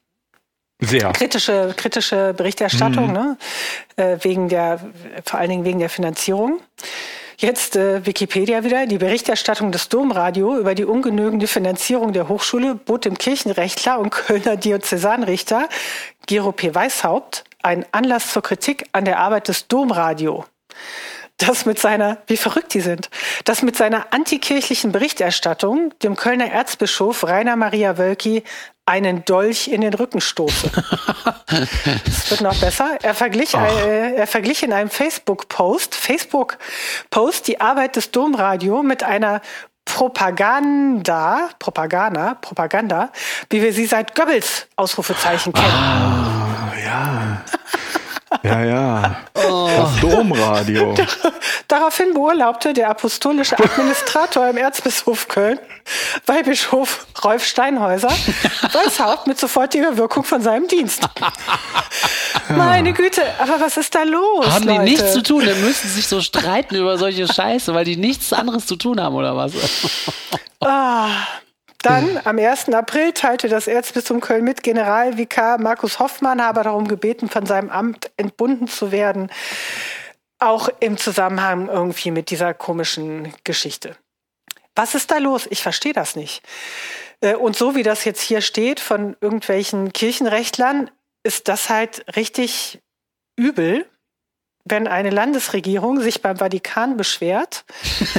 Sehr. 0.83 1.11
Kritische, 1.11 1.73
kritische 1.77 2.33
Berichterstattung, 2.33 3.07
mhm. 3.07 3.13
ne? 3.13 3.37
Äh, 3.97 4.17
wegen 4.21 4.47
der, 4.47 4.79
vor 5.25 5.39
allen 5.39 5.49
Dingen 5.49 5.65
wegen 5.65 5.79
der 5.79 5.89
Finanzierung. 5.89 6.61
Jetzt 7.37 7.75
äh, 7.75 8.05
Wikipedia 8.05 8.63
wieder. 8.63 8.85
Die 8.85 8.97
Berichterstattung 8.97 9.71
des 9.71 9.89
Domradio 9.89 10.57
über 10.57 10.73
die 10.73 10.85
ungenügende 10.85 11.47
Finanzierung 11.47 12.13
der 12.13 12.29
Hochschule 12.29 12.75
bot 12.75 13.03
dem 13.03 13.17
Kirchenrechtler 13.17 13.99
und 13.99 14.11
Kölner 14.11 14.55
Diözesanrichter 14.55 15.67
Gero 16.27 16.51
P. 16.51 16.73
Weishaupt 16.73 17.43
einen 17.61 17.85
Anlass 17.91 18.31
zur 18.31 18.41
Kritik 18.41 18.85
an 18.91 19.05
der 19.05 19.19
Arbeit 19.19 19.49
des 19.49 19.67
Domradio 19.67 20.45
das 21.47 21.65
mit 21.65 21.79
seiner, 21.79 22.17
wie 22.27 22.37
verrückt 22.37 22.73
die 22.73 22.81
sind, 22.81 23.09
das 23.45 23.61
mit 23.61 23.75
seiner 23.75 24.13
antikirchlichen 24.13 24.91
Berichterstattung 24.91 25.93
dem 25.99 26.15
Kölner 26.15 26.51
Erzbischof 26.51 27.23
Rainer 27.23 27.55
Maria 27.55 27.97
Wölki 27.97 28.43
einen 28.85 29.23
Dolch 29.25 29.67
in 29.67 29.81
den 29.81 29.93
Rücken 29.93 30.21
stoße. 30.21 30.69
Es 32.05 32.31
wird 32.31 32.41
noch 32.41 32.59
besser. 32.59 32.97
Er 33.01 33.13
verglich, 33.13 33.53
äh, 33.53 34.15
er 34.15 34.27
verglich 34.27 34.63
in 34.63 34.71
einem 34.71 34.89
Facebook-Post, 34.89 35.95
Facebook-Post 35.95 37.47
die 37.47 37.59
Arbeit 37.59 37.97
des 37.97 38.11
Domradio 38.11 38.81
mit 38.81 39.03
einer 39.03 39.41
Propaganda, 39.85 41.49
Propaganda, 41.59 42.35
Propaganda, 42.35 43.11
wie 43.49 43.61
wir 43.61 43.73
sie 43.73 43.85
seit 43.85 44.15
Goebbels 44.15 44.67
Ausrufezeichen 44.75 45.51
kennen. 45.51 45.67
Ah, 45.67 46.71
ja. 46.83 47.41
Ja, 48.43 48.63
ja. 48.63 49.15
Oh. 49.35 49.69
Das 49.75 49.99
Domradio. 49.99 50.95
Daraufhin 51.67 52.13
beurlaubte 52.13 52.73
der 52.73 52.89
apostolische 52.89 53.57
Administrator 53.57 54.49
im 54.49 54.57
Erzbischof 54.57 55.27
Köln, 55.27 55.59
Weihbischof 56.25 57.05
Rolf 57.23 57.45
Steinhäuser, 57.45 58.09
Weißhaupt 58.73 59.27
mit 59.27 59.39
sofortiger 59.39 59.95
Wirkung 59.95 60.23
von 60.23 60.41
seinem 60.41 60.67
Dienst. 60.67 61.07
Meine 62.49 62.93
Güte, 62.93 63.21
aber 63.39 63.59
was 63.59 63.77
ist 63.77 63.93
da 63.93 64.03
los? 64.03 64.47
Haben 64.47 64.65
Leute? 64.65 64.85
die 64.85 64.91
nichts 64.91 65.13
zu 65.13 65.21
tun? 65.21 65.45
Dann 65.45 65.61
müssen 65.61 65.87
sie 65.87 65.95
sich 65.95 66.07
so 66.07 66.19
streiten 66.21 66.75
über 66.75 66.97
solche 66.97 67.27
Scheiße, 67.31 67.73
weil 67.73 67.85
die 67.85 67.97
nichts 67.97 68.33
anderes 68.33 68.65
zu 68.65 68.75
tun 68.75 68.99
haben, 68.99 69.15
oder 69.15 69.35
was? 69.35 69.53
Ah. 70.59 71.09
Dann 71.81 72.19
am 72.25 72.37
1. 72.37 72.69
April 72.69 73.11
teilte 73.13 73.49
das 73.49 73.67
Erzbistum 73.67 74.21
Köln 74.21 74.43
mit, 74.43 74.61
Generalvikar 74.61 75.57
Markus 75.57 75.99
Hoffmann 75.99 76.41
habe 76.41 76.63
darum 76.63 76.87
gebeten, 76.87 77.29
von 77.29 77.45
seinem 77.45 77.69
Amt 77.69 78.11
entbunden 78.17 78.67
zu 78.67 78.91
werden. 78.91 79.31
Auch 80.37 80.69
im 80.79 80.97
Zusammenhang 80.97 81.69
irgendwie 81.69 82.11
mit 82.11 82.29
dieser 82.29 82.53
komischen 82.53 83.33
Geschichte. 83.43 83.95
Was 84.75 84.95
ist 84.95 85.11
da 85.11 85.17
los? 85.17 85.47
Ich 85.49 85.63
verstehe 85.63 85.93
das 85.93 86.15
nicht. 86.15 86.43
Äh, 87.21 87.35
und 87.35 87.55
so 87.55 87.75
wie 87.75 87.83
das 87.83 88.05
jetzt 88.05 88.21
hier 88.21 88.41
steht 88.41 88.79
von 88.79 89.15
irgendwelchen 89.21 89.91
Kirchenrechtlern, 89.91 90.89
ist 91.23 91.47
das 91.47 91.69
halt 91.69 92.05
richtig 92.15 92.79
übel 93.35 93.85
wenn 94.65 94.87
eine 94.87 95.09
Landesregierung 95.09 96.01
sich 96.01 96.21
beim 96.21 96.37
Vatikan 96.37 96.97
beschwert, 96.97 97.65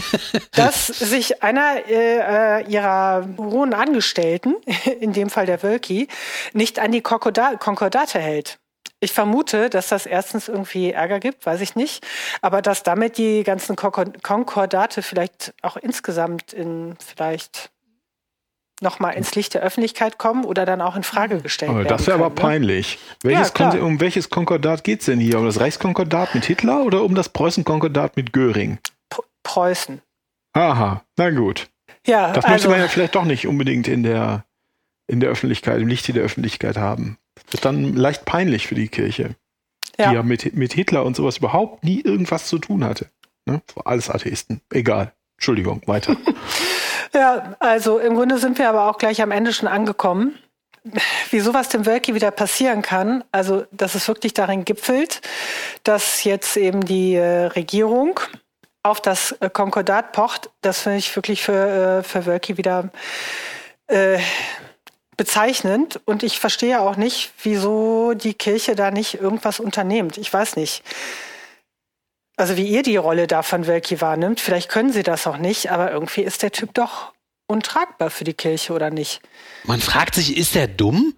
dass 0.52 0.87
sich 0.87 1.42
einer 1.42 1.88
äh, 1.88 2.64
ihrer 2.64 3.28
hohen 3.38 3.75
Angestellten, 3.75 4.56
in 5.00 5.12
dem 5.12 5.30
Fall 5.30 5.46
der 5.46 5.62
Wölki, 5.62 6.08
nicht 6.52 6.78
an 6.78 6.92
die 6.92 7.02
Konkordate 7.02 8.18
hält. 8.18 8.58
Ich 9.00 9.12
vermute, 9.12 9.68
dass 9.68 9.88
das 9.88 10.06
erstens 10.06 10.46
irgendwie 10.46 10.92
Ärger 10.92 11.18
gibt, 11.18 11.44
weiß 11.44 11.61
ich 11.61 11.75
nicht, 11.75 12.06
aber 12.40 12.62
dass 12.62 12.84
damit 12.84 13.18
die 13.18 13.42
ganzen 13.42 13.75
Konkordate 13.75 15.02
vielleicht 15.02 15.54
auch 15.61 15.76
insgesamt 15.76 16.52
in 16.52 16.94
vielleicht 17.04 17.72
nochmal 18.83 19.15
ins 19.15 19.35
Licht 19.35 19.55
der 19.55 19.62
Öffentlichkeit 19.62 20.19
kommen 20.19 20.45
oder 20.45 20.67
dann 20.67 20.81
auch 20.81 20.97
in 20.97 21.03
Frage 21.03 21.41
gestellt 21.41 21.71
aber 21.71 21.81
werden. 21.81 21.89
Das 21.89 22.07
wäre 22.07 22.19
aber 22.19 22.29
ne? 22.29 22.35
peinlich. 22.35 22.99
Welches 23.23 23.53
Ja, 23.59 23.71
um 23.81 24.01
welches 24.01 24.29
Konkordat 24.31 24.85
geht 24.85 25.01
es 25.01 25.07
denn 25.07 25.21
hier? 25.21 25.39
Um 25.39 25.47
das 25.47 25.61
Reichskonkordat 25.61 26.35
mit 26.35 26.45
Hitler 26.45 26.83
oder 26.83 27.03
um 27.03 27.15
das 27.15 27.29
Preußenkonkordat 27.29 28.17
mit 28.17 28.33
Göring? 28.33 28.79
P- 29.11 29.23
Preußen. 29.43 30.03
Aha, 30.55 31.03
na 31.17 31.31
gut. 31.31 31.69
Ja, 32.07 32.33
Das 32.33 32.45
also, 32.45 32.53
möchte 32.55 32.69
man 32.69 32.79
ja 32.81 32.89
vielleicht 32.89 33.15
doch 33.15 33.25
nicht 33.25 33.47
unbedingt 33.47 33.89
in 33.89 34.03
der, 34.03 34.45
in 35.07 35.21
der 35.21 35.31
Öffentlichkeit, 35.31 35.81
im 35.81 35.89
Lichte 35.89 36.12
der 36.12 36.25
Öffentlichkeit 36.25 36.77
haben. 36.77 37.17
Das 37.47 37.55
ist 37.55 37.65
dann 37.65 37.95
leicht 37.95 38.25
peinlich 38.25 38.67
für 38.67 38.75
die 38.75 38.89
Kirche, 38.89 39.37
ja. 39.99 40.09
die 40.11 40.14
ja 40.16 40.23
mit, 40.23 40.55
mit 40.55 40.73
Hitler 40.73 41.05
und 41.05 41.16
sowas 41.16 41.38
überhaupt 41.38 41.85
nie 41.85 42.01
irgendwas 42.01 42.47
zu 42.49 42.59
tun 42.59 42.85
hatte. 42.85 43.07
Ne? 43.47 43.62
Alles 43.85 44.11
Atheisten. 44.11 44.61
Egal. 44.71 45.12
Entschuldigung, 45.38 45.83
weiter. 45.87 46.16
Ja, 47.14 47.57
also 47.59 47.98
im 47.98 48.14
Grunde 48.14 48.38
sind 48.38 48.59
wir 48.59 48.68
aber 48.68 48.88
auch 48.88 48.98
gleich 48.98 49.20
am 49.20 49.31
Ende 49.31 49.53
schon 49.53 49.68
angekommen. 49.68 50.38
Wie 51.31 51.40
sowas 51.40 51.68
dem 51.68 51.87
Wölki 51.87 52.14
wieder 52.14 52.31
passieren 52.33 52.83
kann, 52.83 53.22
also 53.31 53.64
dass 53.70 53.94
es 53.94 54.09
wirklich 54.09 54.35
darin 54.35 54.64
gipfelt, 54.64 55.20
dass 55.85 56.25
jetzt 56.25 56.57
eben 56.57 56.85
die 56.85 57.14
äh, 57.14 57.46
Regierung 57.46 58.18
auf 58.83 59.01
das 59.01 59.33
äh, 59.40 59.48
Konkordat 59.48 60.12
pocht, 60.12 60.51
das 60.61 60.81
finde 60.81 60.98
ich 60.98 61.14
wirklich 61.14 61.42
für, 61.44 62.01
äh, 62.01 62.03
für 62.03 62.27
Wölki 62.27 62.57
wieder 62.57 62.90
äh, 63.87 64.18
bezeichnend. 65.16 66.01
Und 66.05 66.25
ich 66.25 66.40
verstehe 66.40 66.81
auch 66.81 66.96
nicht, 66.96 67.33
wieso 67.42 68.14
die 68.14 68.35
Kirche 68.35 68.75
da 68.75 68.90
nicht 68.90 69.20
irgendwas 69.20 69.61
unternimmt. 69.61 70.18
Ich 70.18 70.33
weiß 70.33 70.57
nicht. 70.57 70.83
Also 72.37 72.57
wie 72.57 72.66
ihr 72.66 72.83
die 72.83 72.97
Rolle 72.97 73.27
da 73.27 73.42
von 73.42 73.66
Wölki 73.66 74.01
wahrnimmt, 74.01 74.40
vielleicht 74.40 74.68
können 74.71 74.92
sie 74.92 75.03
das 75.03 75.27
auch 75.27 75.37
nicht, 75.37 75.71
aber 75.71 75.92
irgendwie 75.92 76.23
ist 76.23 76.42
der 76.42 76.51
Typ 76.53 76.75
doch 76.75 77.12
untragbar 77.47 78.11
für 78.11 78.25
die 78.25 78.33
Kirche, 78.35 78.73
oder 78.73 78.90
nicht? 78.90 79.21
Man 79.64 79.81
fragt 79.81 80.14
sich, 80.14 80.37
ist 80.37 80.55
der 80.55 80.66
dumm? 80.66 81.14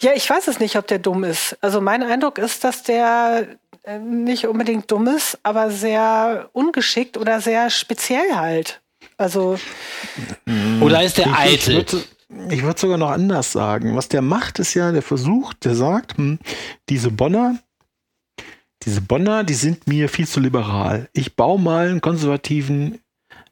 Ja, 0.00 0.12
ich 0.14 0.28
weiß 0.28 0.48
es 0.48 0.58
nicht, 0.58 0.76
ob 0.76 0.86
der 0.86 0.98
dumm 0.98 1.22
ist. 1.24 1.56
Also 1.60 1.80
mein 1.80 2.02
Eindruck 2.02 2.38
ist, 2.38 2.64
dass 2.64 2.82
der 2.82 3.46
äh, 3.82 3.98
nicht 3.98 4.46
unbedingt 4.46 4.90
dumm 4.90 5.06
ist, 5.06 5.38
aber 5.42 5.70
sehr 5.70 6.48
ungeschickt 6.52 7.16
oder 7.16 7.40
sehr 7.40 7.70
speziell 7.70 8.34
halt. 8.34 8.80
Also 9.16 9.58
Oder 10.80 11.02
ist 11.02 11.18
der 11.18 11.26
Ich 11.26 11.32
eitel? 11.38 11.74
würde 11.76 12.04
ich 12.48 12.62
würd 12.62 12.78
sogar 12.78 12.96
noch 12.96 13.10
anders 13.10 13.52
sagen. 13.52 13.96
Was 13.96 14.08
der 14.08 14.22
macht, 14.22 14.58
ist 14.60 14.74
ja, 14.74 14.92
der 14.92 15.02
versucht, 15.02 15.64
der 15.64 15.74
sagt, 15.74 16.16
hm, 16.16 16.38
diese 16.88 17.10
Bonner, 17.10 17.58
diese 18.82 19.00
Bonner, 19.00 19.44
die 19.44 19.54
sind 19.54 19.86
mir 19.86 20.08
viel 20.08 20.26
zu 20.26 20.40
liberal. 20.40 21.08
Ich 21.12 21.36
baue 21.36 21.60
mal 21.60 21.88
einen 21.88 22.00
konservativen, 22.00 23.00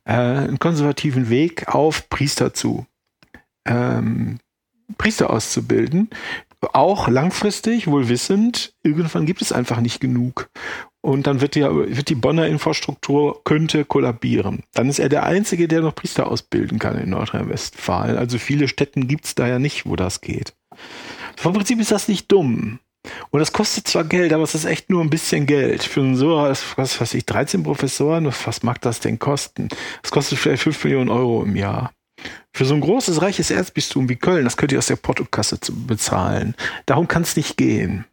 äh, 0.04 0.12
einen 0.12 0.58
konservativen 0.58 1.28
Weg 1.28 1.68
auf 1.68 2.08
Priester 2.08 2.54
zu. 2.54 2.86
Ähm, 3.66 4.38
Priester 4.96 5.30
auszubilden. 5.30 6.08
Auch 6.72 7.08
langfristig, 7.08 7.86
wohl 7.86 8.08
wissend, 8.08 8.74
irgendwann 8.82 9.26
gibt 9.26 9.42
es 9.42 9.52
einfach 9.52 9.80
nicht 9.80 10.00
genug. 10.00 10.50
Und 11.00 11.26
dann 11.28 11.40
wird 11.40 11.54
die, 11.54 11.62
wird 11.62 12.08
die 12.08 12.16
Bonner 12.16 12.48
Infrastruktur 12.48 13.42
könnte 13.44 13.84
kollabieren. 13.84 14.64
Dann 14.72 14.88
ist 14.88 14.98
er 14.98 15.08
der 15.08 15.24
Einzige, 15.24 15.68
der 15.68 15.82
noch 15.82 15.94
Priester 15.94 16.26
ausbilden 16.26 16.80
kann 16.80 16.98
in 16.98 17.10
Nordrhein-Westfalen. 17.10 18.16
Also 18.16 18.38
viele 18.38 18.66
Städten 18.66 19.06
gibt's 19.06 19.36
da 19.36 19.46
ja 19.46 19.60
nicht, 19.60 19.86
wo 19.86 19.94
das 19.94 20.20
geht. 20.20 20.54
Vom 21.36 21.52
Prinzip 21.52 21.78
ist 21.78 21.92
das 21.92 22.08
nicht 22.08 22.32
dumm. 22.32 22.80
Und 23.30 23.40
das 23.40 23.52
kostet 23.52 23.88
zwar 23.88 24.04
Geld, 24.04 24.32
aber 24.32 24.42
es 24.42 24.54
ist 24.54 24.64
echt 24.64 24.90
nur 24.90 25.02
ein 25.02 25.10
bisschen 25.10 25.46
Geld. 25.46 25.82
Für 25.82 26.14
so, 26.14 26.36
was 26.76 27.00
weiß 27.00 27.14
ich, 27.14 27.26
13 27.26 27.62
Professoren, 27.62 28.26
was 28.26 28.62
mag 28.62 28.80
das 28.80 29.00
denn 29.00 29.18
kosten? 29.18 29.68
Das 30.02 30.10
kostet 30.10 30.38
vielleicht 30.38 30.62
5 30.62 30.84
Millionen 30.84 31.10
Euro 31.10 31.42
im 31.42 31.56
Jahr. 31.56 31.92
Für 32.52 32.64
so 32.64 32.74
ein 32.74 32.80
großes, 32.80 33.22
reiches 33.22 33.50
Erzbistum 33.50 34.08
wie 34.08 34.16
Köln, 34.16 34.44
das 34.44 34.56
könnt 34.56 34.72
ihr 34.72 34.78
aus 34.78 34.86
der 34.86 34.96
Portokasse 34.96 35.58
bezahlen. 35.70 36.54
Darum 36.86 37.06
kann 37.06 37.22
es 37.22 37.36
nicht 37.36 37.56
gehen. 37.56 38.04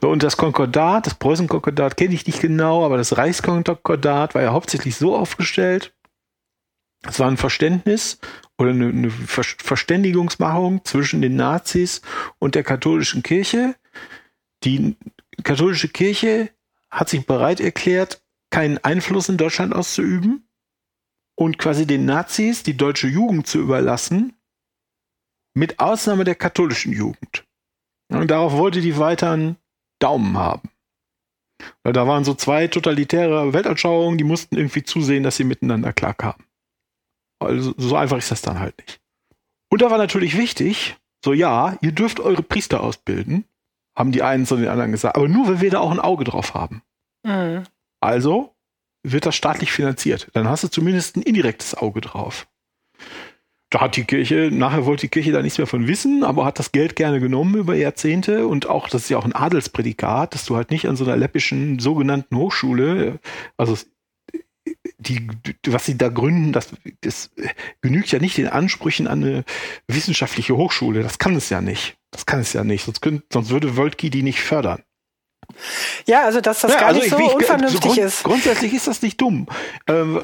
So, 0.00 0.10
und 0.10 0.22
das 0.22 0.36
Konkordat, 0.36 1.06
das 1.06 1.14
Preußenkonkordat 1.14 1.96
kenne 1.96 2.14
ich 2.14 2.26
nicht 2.26 2.40
genau, 2.40 2.84
aber 2.84 2.96
das 2.96 3.16
Reichskonkordat 3.16 4.34
war 4.34 4.42
ja 4.42 4.52
hauptsächlich 4.52 4.94
so 4.94 5.16
aufgestellt, 5.16 5.92
es 7.02 7.18
war 7.18 7.28
ein 7.28 7.36
Verständnis 7.36 8.18
oder 8.60 8.70
eine, 8.70 8.88
eine 8.88 9.10
Ver 9.10 9.42
Verständigungsmachung 9.42 10.84
zwischen 10.84 11.22
den 11.22 11.36
Nazis 11.36 12.02
und 12.38 12.54
der 12.54 12.62
katholischen 12.62 13.22
Kirche. 13.22 13.74
Die 14.64 14.96
katholische 15.42 15.88
Kirche 15.88 16.50
hat 16.90 17.08
sich 17.08 17.26
bereit 17.26 17.60
erklärt, 17.60 18.22
keinen 18.50 18.78
Einfluss 18.78 19.28
in 19.28 19.38
Deutschland 19.38 19.74
auszuüben 19.74 20.46
und 21.36 21.58
quasi 21.58 21.86
den 21.86 22.04
Nazis 22.04 22.62
die 22.62 22.76
deutsche 22.76 23.08
Jugend 23.08 23.46
zu 23.46 23.58
überlassen, 23.58 24.34
mit 25.54 25.80
Ausnahme 25.80 26.24
der 26.24 26.34
katholischen 26.34 26.92
Jugend. 26.92 27.46
Und 28.08 28.30
darauf 28.30 28.52
wollte 28.52 28.80
die 28.80 28.98
weiter 28.98 29.30
einen 29.30 29.56
Daumen 30.00 30.36
haben. 30.36 30.68
Weil 31.82 31.92
da 31.92 32.06
waren 32.06 32.24
so 32.24 32.34
zwei 32.34 32.66
totalitäre 32.66 33.52
Weltanschauungen, 33.52 34.18
die 34.18 34.24
mussten 34.24 34.56
irgendwie 34.56 34.82
zusehen, 34.82 35.22
dass 35.22 35.36
sie 35.36 35.44
miteinander 35.44 35.92
klarkamen. 35.92 36.49
Also 37.40 37.74
so 37.76 37.96
einfach 37.96 38.18
ist 38.18 38.30
das 38.30 38.42
dann 38.42 38.60
halt 38.60 38.78
nicht. 38.78 39.00
Und 39.72 39.82
da 39.82 39.90
war 39.90 39.98
natürlich 39.98 40.36
wichtig, 40.36 40.96
so 41.24 41.32
ja, 41.32 41.76
ihr 41.80 41.92
dürft 41.92 42.20
eure 42.20 42.42
Priester 42.42 42.82
ausbilden, 42.82 43.44
haben 43.96 44.12
die 44.12 44.22
einen 44.22 44.46
zu 44.46 44.56
den 44.56 44.68
anderen 44.68 44.92
gesagt, 44.92 45.16
aber 45.16 45.28
nur, 45.28 45.48
wenn 45.48 45.60
wir 45.60 45.70
da 45.70 45.80
auch 45.80 45.90
ein 45.90 46.00
Auge 46.00 46.24
drauf 46.24 46.54
haben. 46.54 46.82
mh. 47.24 47.64
Also 48.00 48.54
wird 49.02 49.26
das 49.26 49.34
staatlich 49.34 49.72
finanziert. 49.72 50.28
Dann 50.34 50.48
hast 50.48 50.64
du 50.64 50.68
zumindest 50.68 51.16
ein 51.16 51.22
indirektes 51.22 51.74
Auge 51.74 52.00
drauf. 52.02 52.46
da 53.70 53.82
hat 53.82 53.96
die 53.96 54.04
Kirche, 54.04 54.50
nachher 54.52 54.84
wollte 54.84 55.02
die 55.02 55.08
Kirche 55.08 55.30
da 55.32 55.42
nichts 55.42 55.58
mehr 55.58 55.66
von 55.66 55.86
wissen, 55.86 56.24
aber 56.24 56.44
hat 56.44 56.58
das 56.58 56.72
Geld 56.72 56.96
gerne 56.96 57.20
genommen 57.20 57.54
über 57.54 57.74
Jahrzehnte 57.76 58.46
und 58.48 58.68
auch, 58.68 58.88
das 58.88 59.02
ist 59.04 59.08
ja 59.10 59.18
auch 59.18 59.24
ein 59.24 59.34
Adelsprädikat, 59.34 60.34
dass 60.34 60.44
du 60.44 60.56
halt 60.56 60.70
nicht 60.72 60.88
an 60.88 60.96
so 60.96 61.04
einer 61.04 61.16
läppischen 61.16 61.78
sogenannten 61.78 62.36
Hochschule, 62.36 63.20
also 63.56 63.76
die, 64.98 65.28
was 65.66 65.86
sie 65.86 65.96
da 65.96 66.08
gründen, 66.08 66.52
das, 66.52 66.68
das 67.00 67.30
genügt 67.80 68.12
ja 68.12 68.18
nicht 68.18 68.36
den 68.36 68.48
Ansprüchen 68.48 69.06
an 69.06 69.24
eine 69.24 69.44
wissenschaftliche 69.88 70.56
Hochschule. 70.56 71.02
Das 71.02 71.18
kann 71.18 71.34
es 71.34 71.48
ja 71.50 71.60
nicht. 71.60 71.96
Das 72.10 72.26
kann 72.26 72.40
es 72.40 72.52
ja 72.52 72.64
nicht. 72.64 72.84
Sonst, 72.84 73.00
könnt, 73.00 73.24
sonst 73.32 73.50
würde 73.50 73.76
Wölki 73.76 74.10
die 74.10 74.22
nicht 74.22 74.40
fördern. 74.40 74.82
Ja, 76.06 76.24
also 76.24 76.40
dass 76.40 76.60
das 76.60 76.72
ja, 76.72 76.80
gar 76.80 76.88
also 76.88 77.00
nicht 77.00 77.10
so 77.10 77.18
ich, 77.18 77.34
unvernünftig 77.34 77.80
so 77.80 77.88
grund, 77.88 77.98
ist. 77.98 78.22
Grundsätzlich 78.22 78.72
ist 78.74 78.86
das 78.86 79.02
nicht 79.02 79.20
dumm. 79.20 79.46
Ähm, 79.88 80.20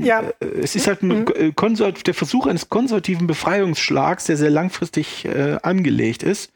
äh, 0.00 0.06
ja. 0.06 0.22
Es 0.40 0.74
ist 0.74 0.86
halt 0.86 1.02
ein 1.02 1.26
mhm. 1.26 1.94
der 2.06 2.14
Versuch 2.14 2.46
eines 2.46 2.68
konservativen 2.68 3.26
Befreiungsschlags, 3.26 4.24
der 4.24 4.36
sehr 4.36 4.50
langfristig 4.50 5.24
äh, 5.26 5.58
angelegt 5.62 6.22
ist. 6.22 6.52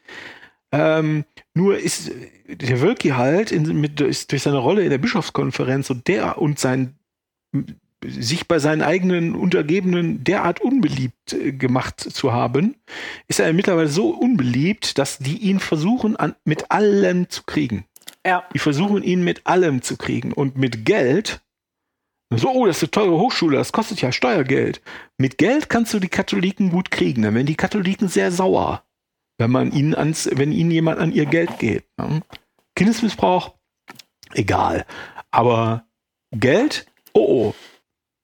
Ähm, 0.71 1.25
nur 1.53 1.77
ist 1.77 2.11
der 2.47 2.81
Wölki 2.81 3.09
halt 3.09 3.51
in, 3.51 3.79
mit, 3.79 4.01
ist 4.01 4.31
durch 4.31 4.43
seine 4.43 4.57
Rolle 4.57 4.83
in 4.83 4.89
der 4.89 4.97
Bischofskonferenz 4.99 5.89
und 5.89 6.07
der 6.07 6.37
und 6.37 6.59
sein 6.59 6.98
sich 8.05 8.47
bei 8.47 8.59
seinen 8.59 8.81
eigenen 8.81 9.35
Untergebenen 9.35 10.23
derart 10.23 10.61
unbeliebt 10.61 11.33
äh, 11.33 11.51
gemacht 11.51 11.99
zu 11.99 12.31
haben, 12.31 12.75
ist 13.27 13.39
er 13.39 13.51
mittlerweile 13.53 13.89
so 13.89 14.09
unbeliebt, 14.09 14.97
dass 14.97 15.17
die 15.17 15.37
ihn 15.37 15.59
versuchen, 15.59 16.15
an, 16.15 16.35
mit 16.45 16.71
allem 16.71 17.29
zu 17.29 17.43
kriegen. 17.43 17.85
Ja. 18.25 18.43
Die 18.53 18.59
versuchen 18.59 19.03
ihn 19.03 19.23
mit 19.23 19.45
allem 19.45 19.81
zu 19.81 19.97
kriegen. 19.97 20.31
Und 20.31 20.57
mit 20.57 20.85
Geld, 20.85 21.41
so, 22.33 22.49
oh, 22.49 22.65
das 22.65 22.77
ist 22.77 22.83
eine 22.83 22.91
teure 22.91 23.19
Hochschule, 23.19 23.57
das 23.57 23.71
kostet 23.71 24.01
ja 24.01 24.11
Steuergeld. 24.11 24.81
Mit 25.17 25.37
Geld 25.37 25.69
kannst 25.69 25.93
du 25.93 25.99
die 25.99 26.09
Katholiken 26.09 26.69
gut 26.69 26.91
kriegen. 26.91 27.23
Dann 27.23 27.33
werden 27.33 27.47
die 27.47 27.55
Katholiken 27.55 28.07
sehr 28.07 28.31
sauer, 28.31 28.83
wenn 29.37 29.51
man 29.51 29.71
ihnen 29.71 29.95
ans, 29.95 30.29
wenn 30.31 30.51
ihnen 30.51 30.71
jemand 30.71 30.99
an 30.99 31.11
ihr 31.11 31.25
Geld 31.25 31.59
geht. 31.59 31.85
Ne? 31.97 32.21
Kindesmissbrauch, 32.75 33.55
egal. 34.33 34.85
Aber 35.31 35.85
Geld, 36.31 36.85
oh, 37.19 37.47
oh. 37.47 37.55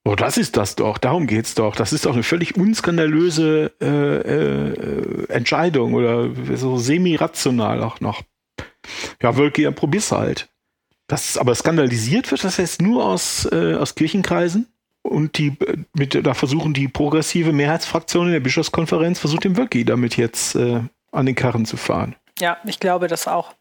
Oh, 0.08 0.14
das 0.16 0.38
ist 0.38 0.56
das 0.56 0.76
doch, 0.76 1.00
darum 1.00 1.26
geht's 1.26 1.56
doch. 1.56 1.76
Das 1.76 1.92
ist 1.92 2.06
doch 2.06 2.14
eine 2.14 2.22
völlig 2.22 2.56
unskandalöse 2.58 3.74
äh, 3.82 3.88
äh, 3.88 5.28
Entscheidung 5.30 5.96
oder 5.96 6.30
so 6.56 6.78
semi-rational 6.78 7.82
auch 7.82 8.00
noch 8.02 8.22
ja, 9.22 9.32
ja, 9.58 9.72
probier's 9.72 10.12
halt. 10.12 10.50
Das 11.08 11.38
aber 11.38 11.54
skandalisiert 11.54 12.32
wird 12.32 12.44
das 12.44 12.58
jetzt 12.58 12.82
nur 12.82 13.06
aus, 13.06 13.48
äh, 13.52 13.76
aus 13.76 13.96
Kirchenkreisen 13.96 14.68
und 15.04 15.38
die 15.38 15.58
äh, 15.60 15.78
mit, 15.94 16.26
da 16.26 16.34
versuchen 16.34 16.74
die 16.74 16.88
progressive 16.88 17.54
Mehrheitsfraktion 17.54 18.28
in 18.28 18.34
der 18.34 18.40
Bischofskonferenz 18.40 19.20
versucht 19.20 19.44
den 19.44 19.58
Wölki 19.58 19.86
damit 19.86 20.18
jetzt 20.18 20.56
äh, 20.56 20.82
an 21.12 21.26
den 21.26 21.36
Karren 21.36 21.66
zu 21.66 21.78
fahren. 21.78 22.16
Ja, 22.40 22.58
ich 22.66 22.80
glaube 22.80 23.08
das 23.08 23.28
auch. 23.28 23.54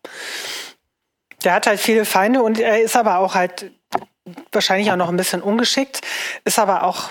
Der 1.44 1.52
hat 1.52 1.66
halt 1.66 1.80
viele 1.80 2.06
Feinde 2.06 2.42
und 2.42 2.58
er 2.58 2.80
ist 2.80 2.96
aber 2.96 3.18
auch 3.18 3.34
halt 3.34 3.70
wahrscheinlich 4.52 4.90
auch 4.90 4.96
noch 4.96 5.08
ein 5.08 5.16
bisschen 5.16 5.42
ungeschickt, 5.42 6.00
ist 6.44 6.58
aber 6.58 6.84
auch 6.84 7.10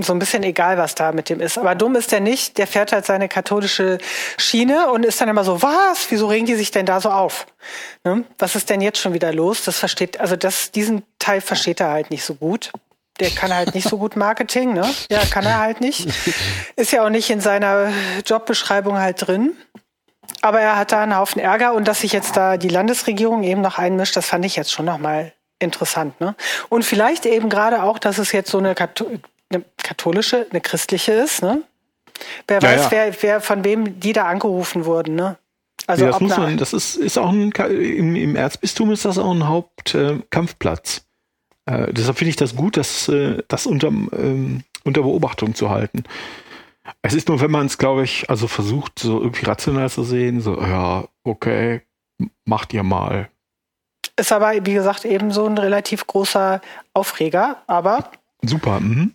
so 0.00 0.12
ein 0.12 0.18
bisschen 0.18 0.42
egal, 0.42 0.76
was 0.76 0.94
da 0.94 1.12
mit 1.12 1.28
dem 1.28 1.40
ist. 1.40 1.56
Aber 1.56 1.74
dumm 1.74 1.94
ist 1.94 2.10
der 2.10 2.20
nicht. 2.20 2.58
Der 2.58 2.66
fährt 2.66 2.92
halt 2.92 3.06
seine 3.06 3.28
katholische 3.28 3.98
Schiene 4.36 4.90
und 4.90 5.04
ist 5.04 5.20
dann 5.20 5.28
immer 5.28 5.44
so, 5.44 5.62
was? 5.62 6.10
Wieso 6.10 6.26
regen 6.26 6.46
die 6.46 6.56
sich 6.56 6.70
denn 6.70 6.84
da 6.84 7.00
so 7.00 7.10
auf? 7.10 7.46
Ne? 8.04 8.24
Was 8.38 8.56
ist 8.56 8.70
denn 8.70 8.80
jetzt 8.80 8.98
schon 8.98 9.14
wieder 9.14 9.32
los? 9.32 9.64
Das 9.64 9.78
versteht, 9.78 10.18
also 10.20 10.36
das, 10.36 10.72
diesen 10.72 11.04
Teil 11.18 11.40
versteht 11.40 11.80
er 11.80 11.90
halt 11.90 12.10
nicht 12.10 12.24
so 12.24 12.34
gut. 12.34 12.72
Der 13.20 13.30
kann 13.30 13.54
halt 13.54 13.74
nicht 13.74 13.88
so 13.88 13.98
gut 13.98 14.14
Marketing, 14.14 14.74
ne? 14.74 14.88
Ja, 15.10 15.24
kann 15.24 15.44
er 15.44 15.58
halt 15.58 15.80
nicht. 15.80 16.08
Ist 16.76 16.92
ja 16.92 17.04
auch 17.04 17.08
nicht 17.08 17.30
in 17.30 17.40
seiner 17.40 17.92
Jobbeschreibung 18.24 18.98
halt 18.98 19.26
drin. 19.26 19.56
Aber 20.40 20.60
er 20.60 20.76
hat 20.76 20.92
da 20.92 21.02
einen 21.02 21.16
Haufen 21.16 21.40
Ärger 21.40 21.72
und 21.74 21.88
dass 21.88 22.00
sich 22.00 22.12
jetzt 22.12 22.36
da 22.36 22.56
die 22.56 22.68
Landesregierung 22.68 23.42
eben 23.42 23.60
noch 23.60 23.78
einmischt, 23.78 24.16
das 24.16 24.26
fand 24.26 24.44
ich 24.44 24.54
jetzt 24.54 24.70
schon 24.70 24.84
nochmal 24.84 25.32
interessant. 25.58 26.20
Ne? 26.20 26.34
Und 26.68 26.84
vielleicht 26.84 27.26
eben 27.26 27.48
gerade 27.48 27.82
auch, 27.82 27.98
dass 27.98 28.18
es 28.18 28.32
jetzt 28.32 28.50
so 28.50 28.58
eine 28.58 28.74
eine 29.50 29.64
katholische, 29.82 30.46
eine 30.50 30.60
christliche 30.60 31.12
ist, 31.12 31.42
ne? 31.42 31.62
Wer 32.46 32.60
ja, 32.60 32.68
weiß, 32.68 32.82
ja. 32.84 32.90
Wer, 32.90 33.22
wer 33.22 33.40
von 33.40 33.64
wem 33.64 34.00
die 34.00 34.12
da 34.12 34.26
angerufen 34.26 34.84
wurden, 34.84 35.14
ne? 35.14 35.38
Also 35.86 36.04
ja, 36.04 36.10
das 36.10 36.20
muss 36.20 36.36
man, 36.36 36.56
das 36.58 36.72
ist, 36.72 36.96
ist 36.96 37.16
auch 37.16 37.30
ein, 37.30 37.50
im, 37.52 38.16
im 38.16 38.36
Erzbistum 38.36 38.92
ist 38.92 39.04
das 39.04 39.16
auch 39.16 39.30
ein 39.30 39.46
Hauptkampfplatz. 39.46 41.06
Äh, 41.66 41.84
äh, 41.84 41.92
deshalb 41.92 42.18
finde 42.18 42.30
ich 42.30 42.36
das 42.36 42.56
gut, 42.56 42.76
das, 42.76 43.08
äh, 43.08 43.42
das 43.48 43.66
unter, 43.66 43.88
ähm, 43.88 44.64
unter 44.84 45.02
Beobachtung 45.02 45.54
zu 45.54 45.70
halten. 45.70 46.04
Es 47.02 47.14
ist 47.14 47.28
nur, 47.28 47.40
wenn 47.40 47.50
man 47.50 47.66
es, 47.66 47.78
glaube 47.78 48.04
ich, 48.04 48.28
also 48.28 48.48
versucht, 48.48 48.98
so 48.98 49.20
irgendwie 49.20 49.46
rational 49.46 49.88
zu 49.88 50.02
sehen, 50.02 50.40
so, 50.40 50.60
ja, 50.60 51.04
okay, 51.22 51.82
macht 52.44 52.74
ihr 52.74 52.82
mal. 52.82 53.30
Ist 54.18 54.32
aber, 54.32 54.52
wie 54.66 54.74
gesagt, 54.74 55.04
eben 55.04 55.30
so 55.30 55.46
ein 55.46 55.56
relativ 55.56 56.06
großer 56.06 56.60
Aufreger, 56.92 57.62
aber. 57.68 58.10
Super, 58.42 58.80
mhm. 58.80 59.14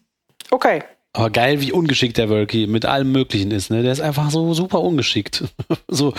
Okay. 0.49 0.81
Aber 1.11 1.29
geil, 1.29 1.61
wie 1.61 1.71
ungeschickt 1.71 2.17
der 2.17 2.29
Wölki 2.29 2.65
mit 2.65 2.85
allem 2.85 3.11
Möglichen 3.11 3.51
ist, 3.51 3.69
ne? 3.69 3.83
Der 3.83 3.91
ist 3.91 3.99
einfach 3.99 4.31
so 4.31 4.53
super 4.53 4.79
ungeschickt. 4.79 5.43
so, 5.87 6.13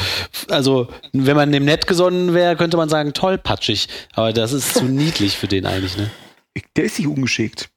also, 0.51 0.89
wenn 1.13 1.35
man 1.35 1.51
dem 1.51 1.65
nett 1.65 1.87
gesonnen 1.87 2.35
wäre, 2.35 2.57
könnte 2.57 2.77
man 2.77 2.89
sagen, 2.91 3.15
tollpatschig. 3.15 3.89
Aber 4.13 4.33
das 4.33 4.53
ist 4.53 4.75
zu 4.75 4.85
niedlich 4.85 5.37
für 5.37 5.49
den 5.49 5.67
eigentlich, 5.67 5.97
ne? 5.97 6.11
Der 6.77 6.85
ist 6.85 6.99
nicht 6.99 7.09
ungeschickt. 7.09 7.71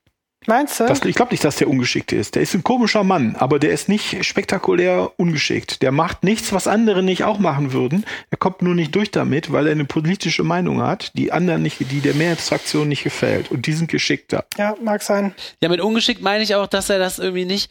Meinst 0.47 0.79
du? 0.79 0.85
Das, 0.85 1.03
ich 1.03 1.15
glaube 1.15 1.31
nicht, 1.31 1.43
dass 1.43 1.57
der 1.57 1.69
ungeschickt 1.69 2.13
ist. 2.13 2.35
Der 2.35 2.41
ist 2.41 2.55
ein 2.55 2.63
komischer 2.63 3.03
Mann, 3.03 3.35
aber 3.35 3.59
der 3.59 3.71
ist 3.71 3.89
nicht 3.89 4.23
spektakulär 4.25 5.11
ungeschickt. 5.17 5.81
Der 5.81 5.91
macht 5.91 6.23
nichts, 6.23 6.53
was 6.53 6.67
andere 6.67 7.03
nicht 7.03 7.25
auch 7.25 7.37
machen 7.37 7.73
würden. 7.73 8.05
Er 8.31 8.37
kommt 8.37 8.61
nur 8.61 8.73
nicht 8.73 8.95
durch 8.95 9.11
damit, 9.11 9.51
weil 9.51 9.67
er 9.67 9.73
eine 9.73 9.83
politische 9.83 10.43
Meinung 10.43 10.81
hat, 10.81 11.11
die 11.15 11.33
anderen 11.33 11.63
nicht, 11.63 11.79
die 11.91 11.99
der 11.99 12.13
Mehrheitsfraktion 12.13 12.87
nicht 12.87 13.03
gefällt. 13.03 13.51
Und 13.51 13.67
die 13.67 13.73
sind 13.73 13.91
geschickter. 13.91 14.45
Ja, 14.57 14.75
mag 14.81 15.03
sein. 15.03 15.35
Ja, 15.61 15.67
mit 15.67 15.81
ungeschickt 15.81 16.21
meine 16.21 16.43
ich 16.43 16.55
auch, 16.55 16.67
dass 16.67 16.89
er 16.89 16.97
das 16.97 17.19
irgendwie 17.19 17.45
nicht, 17.45 17.69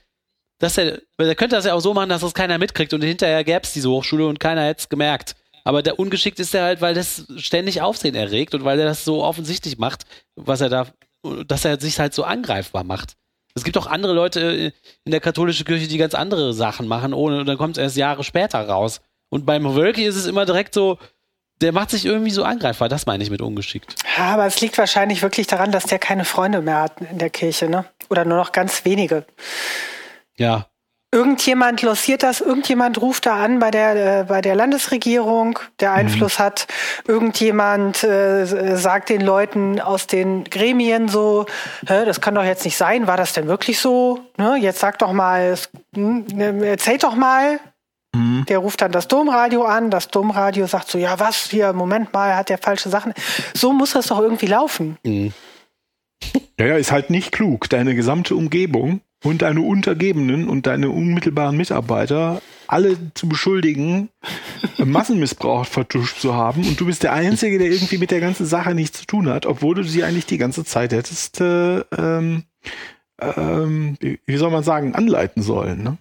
dass 0.58 0.76
er, 0.76 1.00
weil 1.16 1.28
er 1.28 1.34
könnte 1.34 1.56
das 1.56 1.64
ja 1.64 1.72
auch 1.72 1.80
so 1.80 1.94
machen, 1.94 2.10
dass 2.10 2.20
das 2.20 2.34
keiner 2.34 2.58
mitkriegt 2.58 2.92
und 2.92 3.02
hinterher 3.02 3.42
gäbe 3.42 3.62
es 3.62 3.72
diese 3.72 3.88
Hochschule 3.88 4.26
und 4.26 4.38
keiner 4.38 4.64
hätte 4.64 4.80
es 4.80 4.88
gemerkt. 4.90 5.34
Aber 5.64 5.82
der 5.82 5.98
ungeschickt 5.98 6.38
ist 6.40 6.54
er 6.54 6.64
halt, 6.64 6.82
weil 6.82 6.94
das 6.94 7.26
ständig 7.38 7.80
Aufsehen 7.80 8.14
erregt 8.14 8.54
und 8.54 8.64
weil 8.64 8.78
er 8.78 8.86
das 8.86 9.04
so 9.04 9.24
offensichtlich 9.24 9.78
macht, 9.78 10.04
was 10.36 10.60
er 10.60 10.68
da 10.68 10.86
dass 11.44 11.64
er 11.64 11.80
sich 11.80 11.98
halt 11.98 12.14
so 12.14 12.24
angreifbar 12.24 12.84
macht. 12.84 13.16
Es 13.54 13.64
gibt 13.64 13.78
auch 13.78 13.86
andere 13.86 14.12
Leute 14.12 14.72
in 15.04 15.10
der 15.12 15.20
katholischen 15.20 15.64
Kirche, 15.64 15.88
die 15.88 15.96
ganz 15.96 16.14
andere 16.14 16.52
Sachen 16.52 16.86
machen, 16.86 17.14
ohne, 17.14 17.40
und 17.40 17.46
dann 17.46 17.56
kommt 17.56 17.78
es 17.78 17.82
erst 17.82 17.96
Jahre 17.96 18.22
später 18.22 18.60
raus. 18.68 19.00
Und 19.30 19.46
beim 19.46 19.74
Wölki 19.74 20.04
ist 20.04 20.16
es 20.16 20.26
immer 20.26 20.44
direkt 20.44 20.74
so, 20.74 20.98
der 21.62 21.72
macht 21.72 21.90
sich 21.90 22.04
irgendwie 22.04 22.30
so 22.30 22.44
angreifbar, 22.44 22.88
das 22.88 23.06
meine 23.06 23.24
ich 23.24 23.30
mit 23.30 23.40
ungeschickt. 23.40 23.94
Ja, 24.16 24.34
aber 24.34 24.46
es 24.46 24.60
liegt 24.60 24.76
wahrscheinlich 24.76 25.22
wirklich 25.22 25.46
daran, 25.46 25.72
dass 25.72 25.84
der 25.84 25.98
keine 25.98 26.24
Freunde 26.24 26.60
mehr 26.60 26.82
hat 26.82 27.00
in 27.00 27.18
der 27.18 27.30
Kirche, 27.30 27.68
ne? 27.68 27.86
Oder 28.10 28.24
nur 28.24 28.36
noch 28.36 28.52
ganz 28.52 28.84
wenige. 28.84 29.24
Ja. 30.36 30.66
Irgendjemand 31.12 31.82
lossiert 31.82 32.22
das, 32.22 32.40
irgendjemand 32.40 33.00
ruft 33.00 33.26
da 33.26 33.42
an 33.42 33.60
bei 33.60 33.70
der, 33.70 34.20
äh, 34.20 34.24
bei 34.24 34.40
der 34.40 34.56
Landesregierung, 34.56 35.58
der 35.78 35.90
mhm. 35.90 35.96
Einfluss 35.96 36.38
mhm. 36.38 36.42
hat. 36.42 36.66
Irgendjemand 37.06 38.02
äh, 38.02 38.76
sagt 38.76 39.08
den 39.08 39.20
Leuten 39.20 39.80
aus 39.80 40.08
den 40.08 40.44
Gremien 40.44 41.08
so, 41.08 41.46
Hä, 41.86 42.04
das 42.04 42.20
kann 42.20 42.34
doch 42.34 42.44
jetzt 42.44 42.64
nicht 42.64 42.76
sein, 42.76 43.06
war 43.06 43.16
das 43.16 43.32
denn 43.32 43.46
wirklich 43.46 43.78
so? 43.78 44.20
Ne? 44.36 44.56
Jetzt 44.60 44.80
sag 44.80 44.98
doch 44.98 45.12
mal, 45.12 45.56
hm, 45.94 46.26
ne, 46.34 46.66
erzähl 46.66 46.98
doch 46.98 47.14
mal. 47.14 47.60
Mhm. 48.14 48.44
Der 48.48 48.58
ruft 48.58 48.82
dann 48.82 48.92
das 48.92 49.06
Domradio 49.08 49.64
an, 49.64 49.90
das 49.90 50.08
Domradio 50.08 50.66
sagt 50.66 50.88
so, 50.88 50.98
ja 50.98 51.20
was, 51.20 51.50
hier, 51.50 51.72
Moment 51.72 52.12
mal, 52.12 52.34
hat 52.34 52.48
der 52.48 52.58
falsche 52.58 52.88
Sachen. 52.88 53.14
So 53.54 53.72
muss 53.72 53.92
das 53.92 54.08
doch 54.08 54.18
irgendwie 54.18 54.46
laufen. 54.46 54.98
Mhm. 55.04 55.32
Ja, 56.58 56.66
ja, 56.66 56.76
ist 56.76 56.92
halt 56.92 57.10
nicht 57.10 57.32
klug. 57.32 57.68
Deine 57.68 57.94
gesamte 57.94 58.34
Umgebung 58.34 59.00
und 59.24 59.42
deine 59.42 59.60
Untergebenen 59.60 60.48
und 60.48 60.66
deine 60.66 60.90
unmittelbaren 60.90 61.56
Mitarbeiter 61.56 62.42
alle 62.68 62.96
zu 63.14 63.28
beschuldigen, 63.28 64.08
Massenmissbrauch 64.78 65.66
vertuscht 65.66 66.20
zu 66.20 66.34
haben 66.34 66.66
und 66.66 66.80
du 66.80 66.86
bist 66.86 67.02
der 67.02 67.12
Einzige, 67.12 67.58
der 67.58 67.70
irgendwie 67.70 67.98
mit 67.98 68.10
der 68.10 68.20
ganzen 68.20 68.46
Sache 68.46 68.74
nichts 68.74 69.00
zu 69.00 69.06
tun 69.06 69.28
hat, 69.28 69.46
obwohl 69.46 69.74
du 69.74 69.84
sie 69.84 70.04
eigentlich 70.04 70.26
die 70.26 70.38
ganze 70.38 70.64
Zeit 70.64 70.92
hättest, 70.92 71.40
äh, 71.40 71.78
ähm, 71.96 72.44
ähm, 73.20 73.96
wie 74.00 74.36
soll 74.36 74.50
man 74.50 74.64
sagen, 74.64 74.94
anleiten 74.94 75.42
sollen. 75.42 75.82
Ne? 75.82 75.98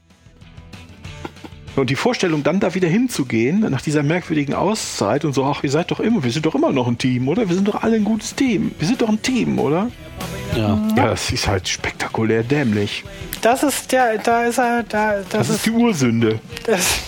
Und 1.75 1.89
die 1.89 1.95
Vorstellung, 1.95 2.43
dann 2.43 2.59
da 2.59 2.73
wieder 2.73 2.87
hinzugehen, 2.87 3.59
nach 3.59 3.81
dieser 3.81 4.01
merkwürdigen 4.01 4.53
Auszeit 4.53 5.25
und 5.25 5.33
so, 5.33 5.43
ach, 5.43 5.63
ihr 5.63 5.71
seid 5.71 5.91
doch 5.91 5.99
immer, 5.99 6.23
wir 6.23 6.31
sind 6.31 6.45
doch 6.45 6.55
immer 6.55 6.71
noch 6.71 6.87
ein 6.87 6.97
Team, 6.97 7.27
oder? 7.27 7.49
Wir 7.49 7.55
sind 7.55 7.67
doch 7.67 7.83
alle 7.83 7.97
ein 7.97 8.05
gutes 8.05 8.33
Team. 8.33 8.71
Wir 8.79 8.87
sind 8.87 9.01
doch 9.01 9.09
ein 9.09 9.21
Team, 9.21 9.59
oder? 9.59 9.91
Ja. 10.55 10.79
Ja, 10.95 11.07
das 11.09 11.31
ist 11.31 11.47
halt 11.47 11.67
spektakulär 11.67 12.43
dämlich. 12.43 13.03
Das 13.41 13.63
ist, 13.63 13.91
ja, 13.91 14.17
da 14.17 14.45
ist 14.45 14.57
er, 14.57 14.83
da, 14.83 15.17
das, 15.17 15.29
das 15.29 15.49
ist, 15.49 15.55
ist, 15.57 15.65
die 15.65 15.71
Ursünde. 15.71 16.39
Das 16.65 16.99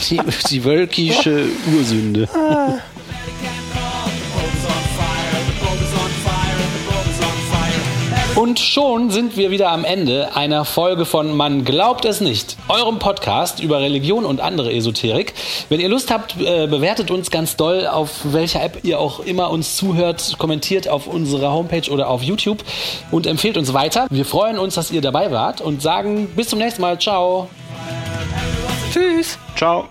die, 0.10 0.20
die 0.50 0.64
wölkische 0.64 1.46
Ursünde. 1.76 2.28
Und 8.54 8.60
schon 8.60 9.10
sind 9.10 9.36
wir 9.36 9.50
wieder 9.50 9.72
am 9.72 9.84
Ende 9.84 10.36
einer 10.36 10.64
Folge 10.64 11.06
von 11.06 11.36
Man 11.36 11.64
glaubt 11.64 12.04
es 12.04 12.20
nicht, 12.20 12.56
eurem 12.68 13.00
Podcast 13.00 13.58
über 13.58 13.80
Religion 13.80 14.24
und 14.24 14.40
andere 14.40 14.72
Esoterik. 14.72 15.34
Wenn 15.70 15.80
ihr 15.80 15.88
Lust 15.88 16.12
habt, 16.12 16.40
äh, 16.40 16.68
bewertet 16.68 17.10
uns 17.10 17.32
ganz 17.32 17.56
doll, 17.56 17.88
auf 17.88 18.20
welcher 18.22 18.62
App 18.62 18.84
ihr 18.84 19.00
auch 19.00 19.18
immer 19.18 19.50
uns 19.50 19.74
zuhört, 19.74 20.36
kommentiert 20.38 20.86
auf 20.86 21.08
unserer 21.08 21.50
Homepage 21.50 21.90
oder 21.90 22.08
auf 22.08 22.22
YouTube 22.22 22.62
und 23.10 23.26
empfehlt 23.26 23.56
uns 23.56 23.74
weiter. 23.74 24.06
Wir 24.08 24.24
freuen 24.24 24.60
uns, 24.60 24.76
dass 24.76 24.92
ihr 24.92 25.00
dabei 25.00 25.32
wart 25.32 25.60
und 25.60 25.82
sagen 25.82 26.28
bis 26.36 26.46
zum 26.46 26.60
nächsten 26.60 26.80
Mal. 26.80 27.00
Ciao. 27.00 27.48
Tschüss. 28.92 29.36
Ciao. 29.56 29.88